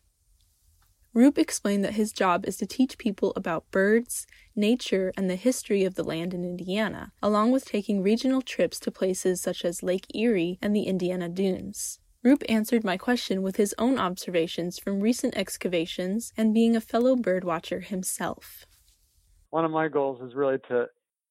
Roop 1.17 1.39
explained 1.39 1.83
that 1.83 1.95
his 1.95 2.11
job 2.11 2.45
is 2.45 2.57
to 2.57 2.67
teach 2.67 2.99
people 2.99 3.33
about 3.35 3.71
birds, 3.71 4.27
nature, 4.55 5.11
and 5.17 5.27
the 5.27 5.35
history 5.35 5.83
of 5.83 5.95
the 5.95 6.03
land 6.03 6.31
in 6.31 6.45
Indiana, 6.45 7.11
along 7.23 7.49
with 7.49 7.65
taking 7.65 8.03
regional 8.03 8.43
trips 8.43 8.79
to 8.81 8.91
places 8.91 9.41
such 9.41 9.65
as 9.65 9.81
Lake 9.81 10.05
Erie 10.13 10.59
and 10.61 10.75
the 10.75 10.83
Indiana 10.83 11.27
Dunes. 11.27 11.97
Roop 12.23 12.43
answered 12.47 12.83
my 12.83 12.97
question 12.97 13.41
with 13.41 13.55
his 13.55 13.73
own 13.79 13.97
observations 13.97 14.77
from 14.77 14.99
recent 14.99 15.35
excavations 15.35 16.33
and 16.37 16.53
being 16.53 16.75
a 16.75 16.79
fellow 16.79 17.15
birdwatcher 17.15 17.83
himself. 17.83 18.67
One 19.49 19.65
of 19.65 19.71
my 19.71 19.87
goals 19.87 20.21
is 20.21 20.35
really 20.35 20.59
to 20.69 20.85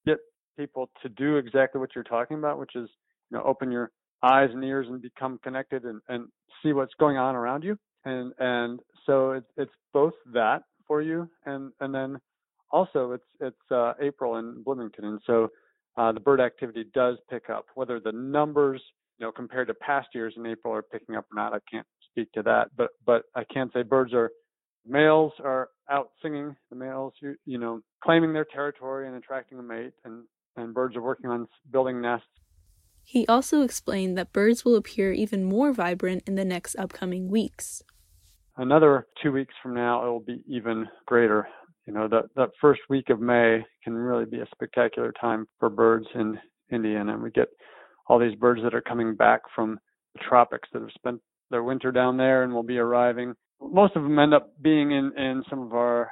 get 0.04 0.18
people 0.58 0.90
to 1.02 1.08
do 1.10 1.36
exactly 1.36 1.80
what 1.80 1.90
you're 1.94 2.02
talking 2.02 2.38
about, 2.38 2.58
which 2.58 2.74
is 2.74 2.90
you 3.30 3.38
know 3.38 3.44
open 3.44 3.70
your 3.70 3.92
eyes 4.20 4.50
and 4.52 4.64
ears 4.64 4.88
and 4.90 5.00
become 5.00 5.38
connected 5.44 5.84
and, 5.84 6.00
and 6.08 6.26
see 6.60 6.72
what's 6.72 6.94
going 6.98 7.18
on 7.18 7.36
around 7.36 7.62
you. 7.62 7.78
And 8.04 8.32
and 8.40 8.80
so 9.06 9.32
it's 9.32 9.50
it's 9.56 9.72
both 9.92 10.14
that 10.32 10.62
for 10.86 11.00
you 11.00 11.28
and 11.46 11.72
and 11.80 11.94
then 11.94 12.18
also 12.70 13.12
it's 13.12 13.24
it's 13.40 13.70
uh, 13.70 13.92
April 14.00 14.36
in 14.36 14.62
Bloomington 14.62 15.04
and 15.04 15.20
so 15.26 15.48
uh, 15.96 16.12
the 16.12 16.20
bird 16.20 16.40
activity 16.40 16.84
does 16.92 17.16
pick 17.30 17.48
up. 17.48 17.64
Whether 17.74 17.98
the 18.00 18.12
numbers 18.12 18.82
you 19.18 19.26
know, 19.26 19.32
compared 19.32 19.68
to 19.68 19.74
past 19.74 20.08
years 20.14 20.34
in 20.36 20.46
April 20.46 20.74
are 20.74 20.82
picking 20.82 21.16
up 21.16 21.26
or 21.32 21.36
not. 21.36 21.52
I 21.52 21.58
can't 21.70 21.86
speak 22.10 22.30
to 22.32 22.42
that, 22.42 22.70
but 22.76 22.90
but 23.04 23.22
I 23.34 23.44
can 23.44 23.70
say 23.72 23.82
birds 23.82 24.12
are 24.12 24.30
males 24.86 25.32
are 25.42 25.70
out 25.90 26.10
singing. 26.22 26.54
The 26.70 26.76
males, 26.76 27.14
you, 27.20 27.36
you 27.44 27.58
know, 27.58 27.80
claiming 28.02 28.32
their 28.32 28.46
territory 28.52 29.06
and 29.06 29.16
attracting 29.16 29.58
a 29.58 29.62
mate, 29.62 29.92
and 30.04 30.24
and 30.56 30.74
birds 30.74 30.96
are 30.96 31.02
working 31.02 31.30
on 31.30 31.48
building 31.70 32.00
nests. 32.00 32.26
He 33.02 33.26
also 33.26 33.62
explained 33.62 34.18
that 34.18 34.32
birds 34.32 34.64
will 34.64 34.74
appear 34.74 35.12
even 35.12 35.44
more 35.44 35.72
vibrant 35.72 36.24
in 36.26 36.34
the 36.34 36.44
next 36.44 36.74
upcoming 36.76 37.28
weeks. 37.28 37.82
Another 38.58 39.06
two 39.22 39.32
weeks 39.32 39.54
from 39.62 39.74
now, 39.74 40.04
it 40.04 40.08
will 40.08 40.20
be 40.20 40.42
even 40.46 40.86
greater. 41.06 41.46
You 41.86 41.92
know, 41.92 42.08
that, 42.08 42.24
that 42.36 42.50
first 42.60 42.80
week 42.88 43.10
of 43.10 43.20
May 43.20 43.64
can 43.84 43.94
really 43.94 44.24
be 44.24 44.40
a 44.40 44.46
spectacular 44.52 45.12
time 45.12 45.46
for 45.60 45.68
birds 45.68 46.06
in 46.14 46.38
Indiana. 46.70 47.14
And 47.14 47.22
we 47.22 47.30
get 47.30 47.48
all 48.08 48.18
these 48.18 48.34
birds 48.34 48.62
that 48.62 48.74
are 48.74 48.80
coming 48.80 49.14
back 49.14 49.42
from 49.54 49.78
the 50.14 50.20
tropics 50.26 50.68
that 50.72 50.80
have 50.80 50.90
spent 50.94 51.20
their 51.50 51.62
winter 51.62 51.92
down 51.92 52.16
there 52.16 52.42
and 52.42 52.52
will 52.52 52.62
be 52.62 52.78
arriving. 52.78 53.34
Most 53.60 53.94
of 53.94 54.02
them 54.02 54.18
end 54.18 54.34
up 54.34 54.50
being 54.62 54.90
in, 54.90 55.12
in 55.16 55.44
some 55.48 55.60
of 55.60 55.74
our 55.74 56.10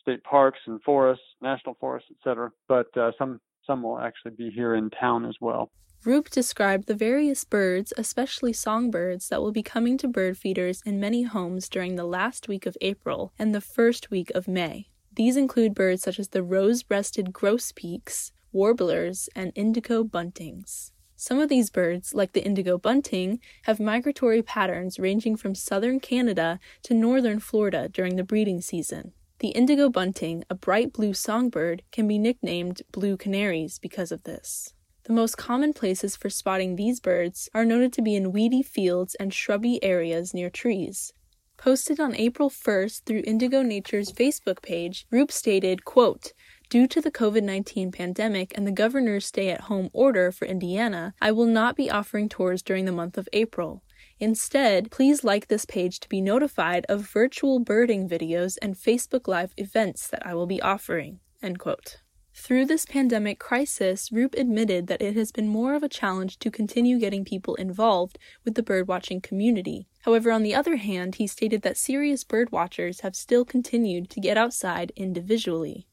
state 0.00 0.22
parks 0.24 0.58
and 0.66 0.82
forests, 0.82 1.24
national 1.40 1.76
forests, 1.78 2.08
etc. 2.18 2.50
But 2.68 2.86
uh, 2.96 3.12
some 3.18 3.40
some 3.66 3.82
will 3.82 3.98
actually 3.98 4.32
be 4.32 4.50
here 4.50 4.74
in 4.74 4.90
town 4.90 5.24
as 5.24 5.36
well. 5.40 5.70
Roop 6.04 6.30
described 6.30 6.88
the 6.88 6.96
various 6.96 7.44
birds, 7.44 7.92
especially 7.96 8.52
songbirds, 8.52 9.28
that 9.28 9.40
will 9.40 9.52
be 9.52 9.62
coming 9.62 9.96
to 9.98 10.08
bird 10.08 10.36
feeders 10.36 10.82
in 10.84 10.98
many 10.98 11.22
homes 11.22 11.68
during 11.68 11.94
the 11.94 12.04
last 12.04 12.48
week 12.48 12.66
of 12.66 12.76
April 12.80 13.32
and 13.38 13.54
the 13.54 13.60
first 13.60 14.10
week 14.10 14.30
of 14.34 14.48
May. 14.48 14.88
These 15.14 15.36
include 15.36 15.74
birds 15.74 16.02
such 16.02 16.18
as 16.18 16.28
the 16.28 16.42
rose 16.42 16.82
breasted 16.82 17.32
grosbeaks, 17.32 18.32
warblers, 18.50 19.28
and 19.36 19.52
indigo 19.54 20.02
buntings. 20.02 20.90
Some 21.14 21.38
of 21.38 21.48
these 21.48 21.70
birds, 21.70 22.14
like 22.14 22.32
the 22.32 22.44
indigo 22.44 22.78
bunting, 22.78 23.38
have 23.64 23.78
migratory 23.78 24.42
patterns 24.42 24.98
ranging 24.98 25.36
from 25.36 25.54
southern 25.54 26.00
Canada 26.00 26.58
to 26.82 26.94
northern 26.94 27.38
Florida 27.38 27.88
during 27.88 28.16
the 28.16 28.24
breeding 28.24 28.60
season. 28.60 29.12
The 29.42 29.48
indigo 29.48 29.88
bunting, 29.88 30.44
a 30.48 30.54
bright 30.54 30.92
blue 30.92 31.12
songbird, 31.14 31.82
can 31.90 32.06
be 32.06 32.16
nicknamed 32.16 32.82
blue 32.92 33.16
canaries 33.16 33.80
because 33.80 34.12
of 34.12 34.22
this. 34.22 34.72
The 35.02 35.12
most 35.12 35.36
common 35.36 35.72
places 35.72 36.14
for 36.14 36.30
spotting 36.30 36.76
these 36.76 37.00
birds 37.00 37.48
are 37.52 37.64
noted 37.64 37.92
to 37.94 38.02
be 38.02 38.14
in 38.14 38.30
weedy 38.30 38.62
fields 38.62 39.16
and 39.16 39.34
shrubby 39.34 39.82
areas 39.82 40.32
near 40.32 40.48
trees. 40.48 41.12
Posted 41.56 41.98
on 41.98 42.14
April 42.14 42.50
1st 42.50 43.02
through 43.02 43.24
Indigo 43.26 43.62
Nature's 43.62 44.12
Facebook 44.12 44.62
page, 44.62 45.08
Roop 45.10 45.32
stated, 45.32 45.84
quote, 45.84 46.34
Due 46.70 46.86
to 46.86 47.00
the 47.00 47.10
COVID 47.10 47.42
19 47.42 47.90
pandemic 47.90 48.52
and 48.56 48.64
the 48.64 48.70
governor's 48.70 49.26
stay 49.26 49.48
at 49.48 49.62
home 49.62 49.90
order 49.92 50.30
for 50.30 50.44
Indiana, 50.44 51.14
I 51.20 51.32
will 51.32 51.46
not 51.46 51.74
be 51.74 51.90
offering 51.90 52.28
tours 52.28 52.62
during 52.62 52.84
the 52.84 52.92
month 52.92 53.18
of 53.18 53.28
April. 53.32 53.82
Instead, 54.22 54.92
please 54.92 55.24
like 55.24 55.48
this 55.48 55.64
page 55.64 55.98
to 55.98 56.08
be 56.08 56.20
notified 56.20 56.86
of 56.88 57.00
virtual 57.00 57.58
birding 57.58 58.08
videos 58.08 58.56
and 58.62 58.76
Facebook 58.76 59.26
Live 59.26 59.52
events 59.56 60.06
that 60.06 60.24
I 60.24 60.32
will 60.32 60.46
be 60.46 60.62
offering. 60.62 61.18
End 61.42 61.58
quote. 61.58 61.96
Through 62.32 62.66
this 62.66 62.86
pandemic 62.86 63.40
crisis, 63.40 64.12
Roop 64.12 64.36
admitted 64.36 64.86
that 64.86 65.02
it 65.02 65.16
has 65.16 65.32
been 65.32 65.48
more 65.48 65.74
of 65.74 65.82
a 65.82 65.88
challenge 65.88 66.38
to 66.38 66.52
continue 66.52 67.00
getting 67.00 67.24
people 67.24 67.56
involved 67.56 68.16
with 68.44 68.54
the 68.54 68.62
birdwatching 68.62 69.24
community. 69.24 69.88
However, 70.02 70.30
on 70.30 70.44
the 70.44 70.54
other 70.54 70.76
hand, 70.76 71.16
he 71.16 71.26
stated 71.26 71.62
that 71.62 71.76
serious 71.76 72.22
birdwatchers 72.22 73.00
have 73.00 73.16
still 73.16 73.44
continued 73.44 74.08
to 74.10 74.20
get 74.20 74.38
outside 74.38 74.92
individually. 74.94 75.88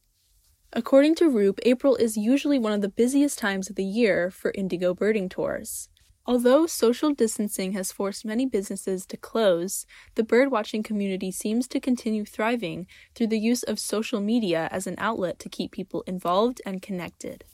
According 0.72 1.16
to 1.16 1.30
Roop, 1.30 1.60
April 1.64 1.96
is 1.96 2.16
usually 2.16 2.60
one 2.60 2.74
of 2.74 2.82
the 2.82 2.90
busiest 2.90 3.40
times 3.40 3.72
of 3.72 3.76
the 3.76 3.84
year 3.84 4.30
for 4.30 4.52
indigo 4.52 4.94
birding 4.94 5.30
tours. 5.30 5.90
Although 6.26 6.68
social 6.68 7.14
distancing 7.14 7.72
has 7.74 7.92
forced 7.92 8.24
many 8.24 8.46
businesses 8.46 9.06
to 9.08 9.18
close, 9.18 9.86
the 10.16 10.24
birdwatching 10.24 10.84
community 10.84 11.32
seems 11.32 11.68
to 11.70 11.80
continue 11.80 12.26
thriving 12.26 12.88
through 13.16 13.28
the 13.28 13.40
use 13.40 13.64
of 13.64 13.80
social 13.80 14.22
media 14.22 14.70
as 14.72 14.86
an 14.86 14.96
outlet 14.98 15.40
to 15.40 15.50
keep 15.50 15.72
people 15.72 16.04
involved 16.06 16.62
and 16.66 16.82
connected. 16.82 17.46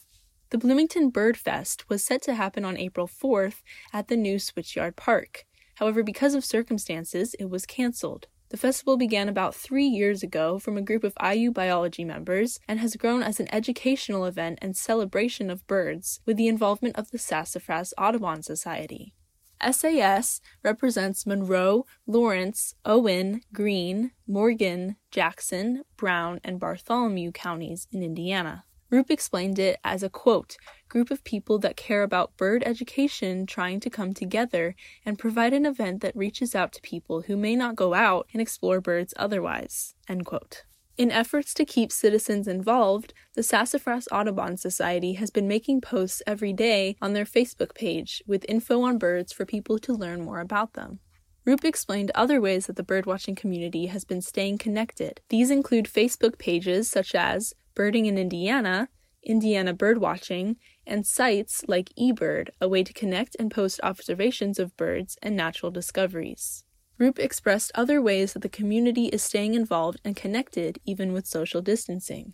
The 0.49 0.57
Bloomington 0.57 1.09
Bird 1.09 1.37
Fest 1.37 1.89
was 1.89 2.03
set 2.03 2.21
to 2.23 2.35
happen 2.35 2.65
on 2.65 2.77
April 2.77 3.07
4th 3.07 3.61
at 3.93 4.07
the 4.07 4.17
new 4.17 4.37
Switchyard 4.37 4.95
Park. 4.95 5.45
However, 5.75 6.03
because 6.03 6.35
of 6.35 6.45
circumstances, 6.45 7.33
it 7.39 7.49
was 7.49 7.65
canceled. 7.65 8.27
The 8.55 8.61
festival 8.61 8.95
began 8.95 9.27
about 9.27 9.53
three 9.53 9.83
years 9.85 10.23
ago 10.23 10.59
from 10.59 10.77
a 10.77 10.81
group 10.81 11.03
of 11.03 11.17
IU 11.21 11.51
biology 11.51 12.05
members 12.05 12.57
and 12.69 12.79
has 12.79 12.95
grown 12.95 13.21
as 13.21 13.41
an 13.41 13.53
educational 13.53 14.23
event 14.23 14.59
and 14.61 14.77
celebration 14.77 15.49
of 15.49 15.67
birds 15.67 16.21
with 16.25 16.37
the 16.37 16.47
involvement 16.47 16.95
of 16.95 17.11
the 17.11 17.17
Sassafras 17.17 17.93
Audubon 17.97 18.43
Society. 18.43 19.13
SAS 19.69 20.39
represents 20.63 21.25
Monroe, 21.25 21.85
Lawrence, 22.07 22.75
Owen, 22.85 23.41
Greene, 23.51 24.11
Morgan, 24.25 24.95
Jackson, 25.11 25.83
Brown, 25.97 26.39
and 26.41 26.57
Bartholomew 26.57 27.33
counties 27.33 27.89
in 27.91 28.01
Indiana. 28.01 28.63
Roop 28.89 29.09
explained 29.09 29.57
it 29.57 29.79
as 29.83 30.03
a 30.03 30.09
quote, 30.09 30.57
group 30.89 31.09
of 31.09 31.23
people 31.23 31.57
that 31.59 31.75
care 31.75 32.03
about 32.03 32.37
bird 32.37 32.63
education 32.65 33.45
trying 33.45 33.79
to 33.79 33.89
come 33.89 34.13
together 34.13 34.75
and 35.05 35.19
provide 35.19 35.53
an 35.53 35.65
event 35.65 36.01
that 36.01 36.15
reaches 36.15 36.53
out 36.53 36.71
to 36.73 36.81
people 36.81 37.21
who 37.23 37.35
may 37.35 37.55
not 37.55 37.75
go 37.75 37.93
out 37.93 38.27
and 38.31 38.41
explore 38.41 38.79
birds 38.79 39.13
otherwise. 39.17 39.95
End 40.07 40.25
quote. 40.25 40.63
In 40.97 41.11
efforts 41.11 41.53
to 41.55 41.65
keep 41.65 41.91
citizens 41.91 42.47
involved, 42.47 43.13
the 43.33 43.43
Sassafras 43.43 44.07
Audubon 44.13 44.55
Society 44.55 45.13
has 45.13 45.29
been 45.29 45.47
making 45.47 45.81
posts 45.81 46.21
every 46.25 46.53
day 46.53 46.95
on 47.01 47.11
their 47.11 47.25
Facebook 47.25 47.75
page 47.75 48.23
with 48.25 48.45
info 48.47 48.81
on 48.83 48.97
birds 48.97 49.33
for 49.33 49.45
people 49.45 49.77
to 49.79 49.93
learn 49.93 50.23
more 50.23 50.39
about 50.39 50.73
them. 50.73 50.99
Roop 51.43 51.65
explained 51.65 52.11
other 52.15 52.39
ways 52.39 52.67
that 52.67 52.77
the 52.77 52.83
birdwatching 52.83 53.35
community 53.35 53.87
has 53.87 54.05
been 54.05 54.21
staying 54.21 54.57
connected. 54.57 55.19
These 55.29 55.51
include 55.51 55.85
Facebook 55.85 56.37
pages 56.37 56.89
such 56.89 57.13
as 57.13 57.53
Birding 57.75 58.05
in 58.05 58.17
Indiana, 58.17 58.89
Indiana 59.21 59.73
Birdwatching, 59.73 60.55
and 60.87 61.05
sites 61.05 61.65
like 61.67 61.89
eBird, 61.99 62.49
a 62.61 62.69
way 62.69 62.83
to 62.83 62.93
connect 62.93 63.35
and 63.37 63.51
post 63.51 63.79
observations 63.83 64.59
of 64.59 64.77
birds 64.77 65.17
and 65.21 65.35
natural 65.35 65.71
discoveries. 65.71 66.63
Roop 66.97 67.19
expressed 67.19 67.73
other 67.75 68.01
ways 68.01 68.33
that 68.33 68.41
the 68.41 68.49
community 68.49 69.07
is 69.07 69.21
staying 69.21 69.53
involved 69.53 69.99
and 70.05 70.15
connected 70.15 70.79
even 70.85 71.11
with 71.11 71.27
social 71.27 71.61
distancing. 71.61 72.33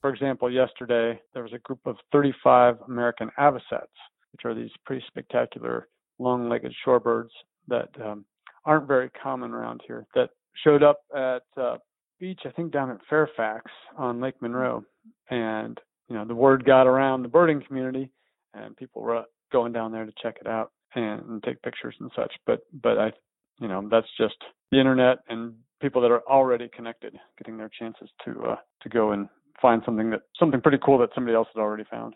For 0.00 0.10
example, 0.10 0.50
yesterday 0.50 1.20
there 1.32 1.44
was 1.44 1.52
a 1.52 1.58
group 1.58 1.78
of 1.86 1.96
35 2.10 2.78
American 2.88 3.30
avocets, 3.38 3.92
which 4.32 4.44
are 4.44 4.54
these 4.54 4.70
pretty 4.84 5.04
spectacular 5.06 5.86
long 6.18 6.48
legged 6.48 6.74
shorebirds 6.84 7.30
that 7.68 7.88
um, 8.04 8.24
aren't 8.64 8.88
very 8.88 9.10
common 9.10 9.52
around 9.52 9.80
here 9.86 10.06
that 10.16 10.30
showed 10.64 10.82
up 10.82 10.98
at 11.14 11.42
uh, 11.56 11.76
beach, 12.22 12.42
I 12.46 12.50
think 12.50 12.72
down 12.72 12.88
at 12.88 13.00
Fairfax 13.10 13.64
on 13.98 14.20
Lake 14.20 14.40
Monroe, 14.40 14.84
and 15.28 15.78
you 16.08 16.14
know 16.16 16.24
the 16.24 16.34
word 16.34 16.64
got 16.64 16.86
around 16.86 17.22
the 17.22 17.28
birding 17.28 17.62
community, 17.66 18.10
and 18.54 18.76
people 18.76 19.02
were 19.02 19.24
going 19.52 19.72
down 19.72 19.90
there 19.90 20.06
to 20.06 20.12
check 20.22 20.36
it 20.40 20.46
out 20.46 20.70
and, 20.94 21.20
and 21.28 21.42
take 21.42 21.60
pictures 21.62 21.96
and 21.98 22.12
such. 22.14 22.32
But 22.46 22.60
but 22.80 22.96
I, 22.96 23.12
you 23.60 23.66
know, 23.66 23.86
that's 23.90 24.06
just 24.16 24.36
the 24.70 24.78
internet 24.78 25.18
and 25.28 25.54
people 25.80 26.00
that 26.00 26.12
are 26.12 26.22
already 26.30 26.70
connected 26.74 27.12
getting 27.36 27.58
their 27.58 27.70
chances 27.76 28.08
to 28.24 28.40
uh, 28.50 28.56
to 28.82 28.88
go 28.88 29.10
and 29.10 29.28
find 29.60 29.82
something 29.84 30.08
that 30.10 30.20
something 30.38 30.60
pretty 30.60 30.78
cool 30.82 30.98
that 30.98 31.10
somebody 31.16 31.34
else 31.34 31.48
had 31.52 31.60
already 31.60 31.84
found. 31.90 32.14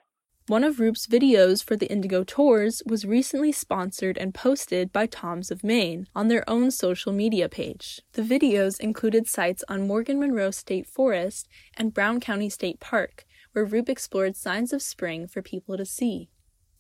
One 0.49 0.63
of 0.63 0.79
Roop's 0.79 1.09
videos 1.09 1.61
for 1.61 1.75
the 1.75 1.91
Indigo 1.91 2.23
Tours 2.23 2.81
was 2.87 3.05
recently 3.05 3.51
sponsored 3.51 4.17
and 4.17 4.33
posted 4.33 4.93
by 4.93 5.07
Toms 5.07 5.51
of 5.51 5.65
Maine 5.65 6.07
on 6.15 6.29
their 6.29 6.49
own 6.49 6.71
social 6.71 7.13
media 7.13 7.49
page. 7.49 8.01
The 8.13 8.23
videos 8.23 8.79
included 8.79 9.27
sites 9.27 9.65
on 9.69 9.89
Morgan 9.89 10.21
Monroe 10.21 10.53
State 10.53 10.87
Forest 10.87 11.49
and 11.77 11.93
Brown 11.93 12.21
County 12.21 12.49
State 12.49 12.79
Park, 12.79 13.27
where 13.55 13.65
Roop 13.65 13.89
explored 13.89 14.37
signs 14.37 14.73
of 14.73 14.83
spring 14.83 15.27
for 15.27 15.43
people 15.43 15.77
to 15.77 15.85
see. 15.85 16.31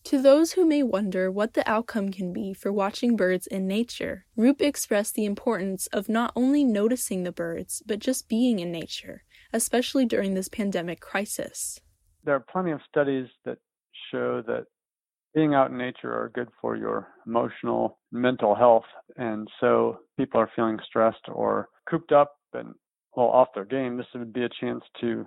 To 0.04 0.22
those 0.22 0.52
who 0.52 0.64
may 0.64 0.84
wonder 0.84 1.28
what 1.28 1.54
the 1.54 1.68
outcome 1.68 2.12
can 2.12 2.32
be 2.32 2.54
for 2.54 2.72
watching 2.72 3.16
birds 3.16 3.48
in 3.48 3.66
nature, 3.66 4.26
Roop 4.36 4.62
expressed 4.62 5.16
the 5.16 5.24
importance 5.24 5.88
of 5.88 6.08
not 6.08 6.30
only 6.36 6.62
noticing 6.62 7.24
the 7.24 7.32
birds, 7.32 7.82
but 7.84 7.98
just 7.98 8.28
being 8.28 8.60
in 8.60 8.70
nature, 8.70 9.24
especially 9.52 10.04
during 10.04 10.34
this 10.34 10.48
pandemic 10.48 11.00
crisis 11.00 11.80
there 12.26 12.34
are 12.34 12.44
plenty 12.52 12.72
of 12.72 12.80
studies 12.88 13.26
that 13.46 13.58
show 14.10 14.42
that 14.46 14.66
being 15.34 15.54
out 15.54 15.70
in 15.70 15.78
nature 15.78 16.12
are 16.12 16.30
good 16.34 16.48
for 16.60 16.76
your 16.76 17.08
emotional 17.26 17.98
mental 18.12 18.54
health 18.54 18.84
and 19.16 19.48
so 19.60 19.98
people 20.18 20.40
are 20.40 20.50
feeling 20.54 20.78
stressed 20.86 21.28
or 21.32 21.68
cooped 21.88 22.12
up 22.12 22.36
and 22.52 22.74
well 23.16 23.26
off 23.28 23.48
their 23.54 23.64
game 23.64 23.96
this 23.96 24.06
would 24.14 24.32
be 24.32 24.44
a 24.44 24.48
chance 24.60 24.82
to 25.00 25.26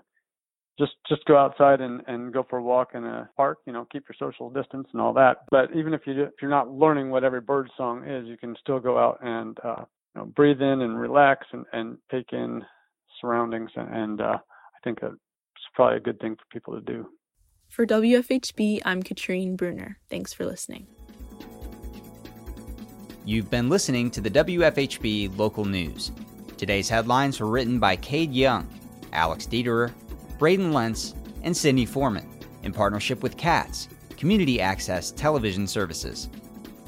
just 0.80 0.94
just 1.08 1.26
go 1.26 1.38
outside 1.38 1.82
and 1.82 2.02
and 2.08 2.34
go 2.34 2.46
for 2.50 2.58
a 2.58 2.64
walk 2.64 2.92
in 2.96 3.04
a 3.04 3.30
park 3.36 3.60
you 3.68 3.74
know 3.74 3.86
keep 3.92 4.04
your 4.08 4.16
social 4.18 4.50
distance 4.50 4.88
and 4.94 5.02
all 5.02 5.14
that. 5.14 5.40
But 5.52 5.76
even 5.76 5.94
if 5.94 6.02
you 6.06 6.24
if 6.24 6.34
you're 6.42 6.50
not 6.50 6.72
learning 6.72 7.10
what 7.10 7.26
every 7.26 7.42
bird 7.42 7.70
song 7.76 8.08
is 8.08 8.26
you 8.26 8.38
can 8.38 8.56
still 8.62 8.80
go 8.80 8.98
out 8.98 9.20
and 9.22 9.58
uh 9.64 9.84
you 10.16 10.22
know 10.22 10.26
breathe 10.26 10.62
in 10.62 10.82
and 10.82 10.98
relax 10.98 11.46
and 11.52 11.66
and 11.74 11.98
take 12.10 12.32
in 12.32 12.64
surroundings 13.20 13.70
and, 13.76 13.94
and 13.94 14.22
uh 14.22 14.38
i 14.38 14.80
think 14.84 15.00
a 15.02 15.12
probably 15.74 15.98
a 15.98 16.02
good 16.02 16.20
thing 16.20 16.36
for 16.36 16.44
people 16.52 16.74
to 16.74 16.82
do. 16.82 17.08
For 17.70 17.86
WFHB, 17.86 18.82
I'm 18.84 19.04
Katrine 19.04 19.56
Bruner. 19.56 20.00
Thanks 20.10 20.34
for 20.34 20.46
listening. 20.46 20.88
You've 23.26 23.52
been 23.52 23.70
listening 23.70 24.10
to 24.12 24.22
the 24.22 24.32
WFHB 24.32 25.38
local 25.38 25.66
news. 25.66 26.12
Today's 26.58 26.90
headlines 26.90 27.40
were 27.40 27.48
written 27.48 27.80
by 27.80 27.96
Cade 27.96 28.34
Young, 28.34 28.68
Alex 29.14 29.46
Dieterer, 29.46 29.94
Braden 30.40 30.74
Lentz, 30.74 31.14
and 31.44 31.56
Sydney 31.56 31.86
Foreman 31.86 32.28
in 32.64 32.74
partnership 32.74 33.22
with 33.22 33.38
CATS, 33.38 33.88
Community 34.18 34.60
Access 34.60 35.12
Television 35.12 35.68
Services. 35.68 36.30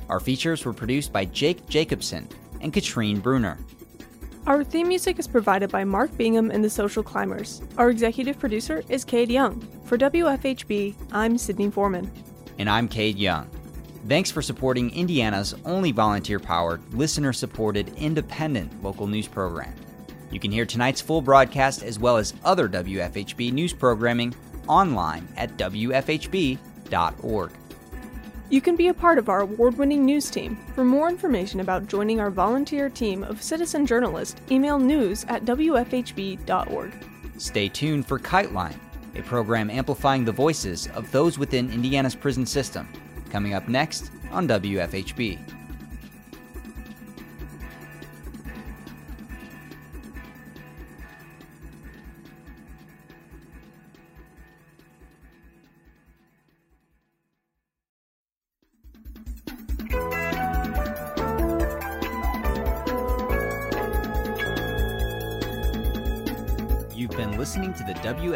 Our 0.09 0.19
features 0.19 0.65
were 0.65 0.73
produced 0.73 1.13
by 1.13 1.25
Jake 1.25 1.67
Jacobson 1.69 2.27
and 2.59 2.73
Katrine 2.73 3.19
Bruner. 3.19 3.57
Our 4.47 4.63
theme 4.63 4.87
music 4.87 5.19
is 5.19 5.27
provided 5.27 5.69
by 5.69 5.83
Mark 5.83 6.17
Bingham 6.17 6.49
and 6.49 6.63
the 6.63 6.69
Social 6.69 7.03
Climbers. 7.03 7.61
Our 7.77 7.91
executive 7.91 8.39
producer 8.39 8.83
is 8.89 9.05
Cade 9.05 9.29
Young. 9.29 9.61
For 9.85 9.99
WFHB, 9.99 10.95
I'm 11.11 11.37
Sydney 11.37 11.69
Foreman. 11.69 12.11
And 12.57 12.67
I'm 12.67 12.87
Cade 12.87 13.19
Young. 13.19 13.47
Thanks 14.07 14.31
for 14.31 14.41
supporting 14.41 14.89
Indiana's 14.95 15.53
only 15.63 15.91
volunteer 15.91 16.39
powered, 16.39 16.81
listener 16.91 17.33
supported, 17.33 17.93
independent 17.97 18.81
local 18.81 19.05
news 19.05 19.27
program. 19.27 19.75
You 20.31 20.39
can 20.39 20.51
hear 20.51 20.65
tonight's 20.65 21.01
full 21.01 21.21
broadcast 21.21 21.83
as 21.83 21.99
well 21.99 22.17
as 22.17 22.33
other 22.43 22.67
WFHB 22.67 23.53
news 23.53 23.73
programming 23.73 24.33
online 24.67 25.27
at 25.37 25.55
WFHB.org. 25.57 27.51
You 28.51 28.59
can 28.59 28.75
be 28.75 28.89
a 28.89 28.93
part 28.93 29.17
of 29.17 29.29
our 29.29 29.39
award 29.39 29.77
winning 29.77 30.05
news 30.05 30.29
team. 30.29 30.57
For 30.75 30.83
more 30.83 31.07
information 31.07 31.61
about 31.61 31.87
joining 31.87 32.19
our 32.19 32.29
volunteer 32.29 32.89
team 32.89 33.23
of 33.23 33.41
citizen 33.41 33.85
journalists, 33.85 34.41
email 34.51 34.77
news 34.77 35.25
at 35.29 35.45
WFHB.org. 35.45 36.91
Stay 37.37 37.69
tuned 37.69 38.05
for 38.05 38.19
Kite 38.19 38.51
Line, 38.51 38.77
a 39.15 39.21
program 39.21 39.69
amplifying 39.69 40.25
the 40.25 40.33
voices 40.33 40.89
of 40.95 41.09
those 41.13 41.39
within 41.39 41.71
Indiana's 41.71 42.13
prison 42.13 42.45
system, 42.45 42.89
coming 43.29 43.53
up 43.53 43.69
next 43.69 44.11
on 44.31 44.49
WFHB. 44.49 45.39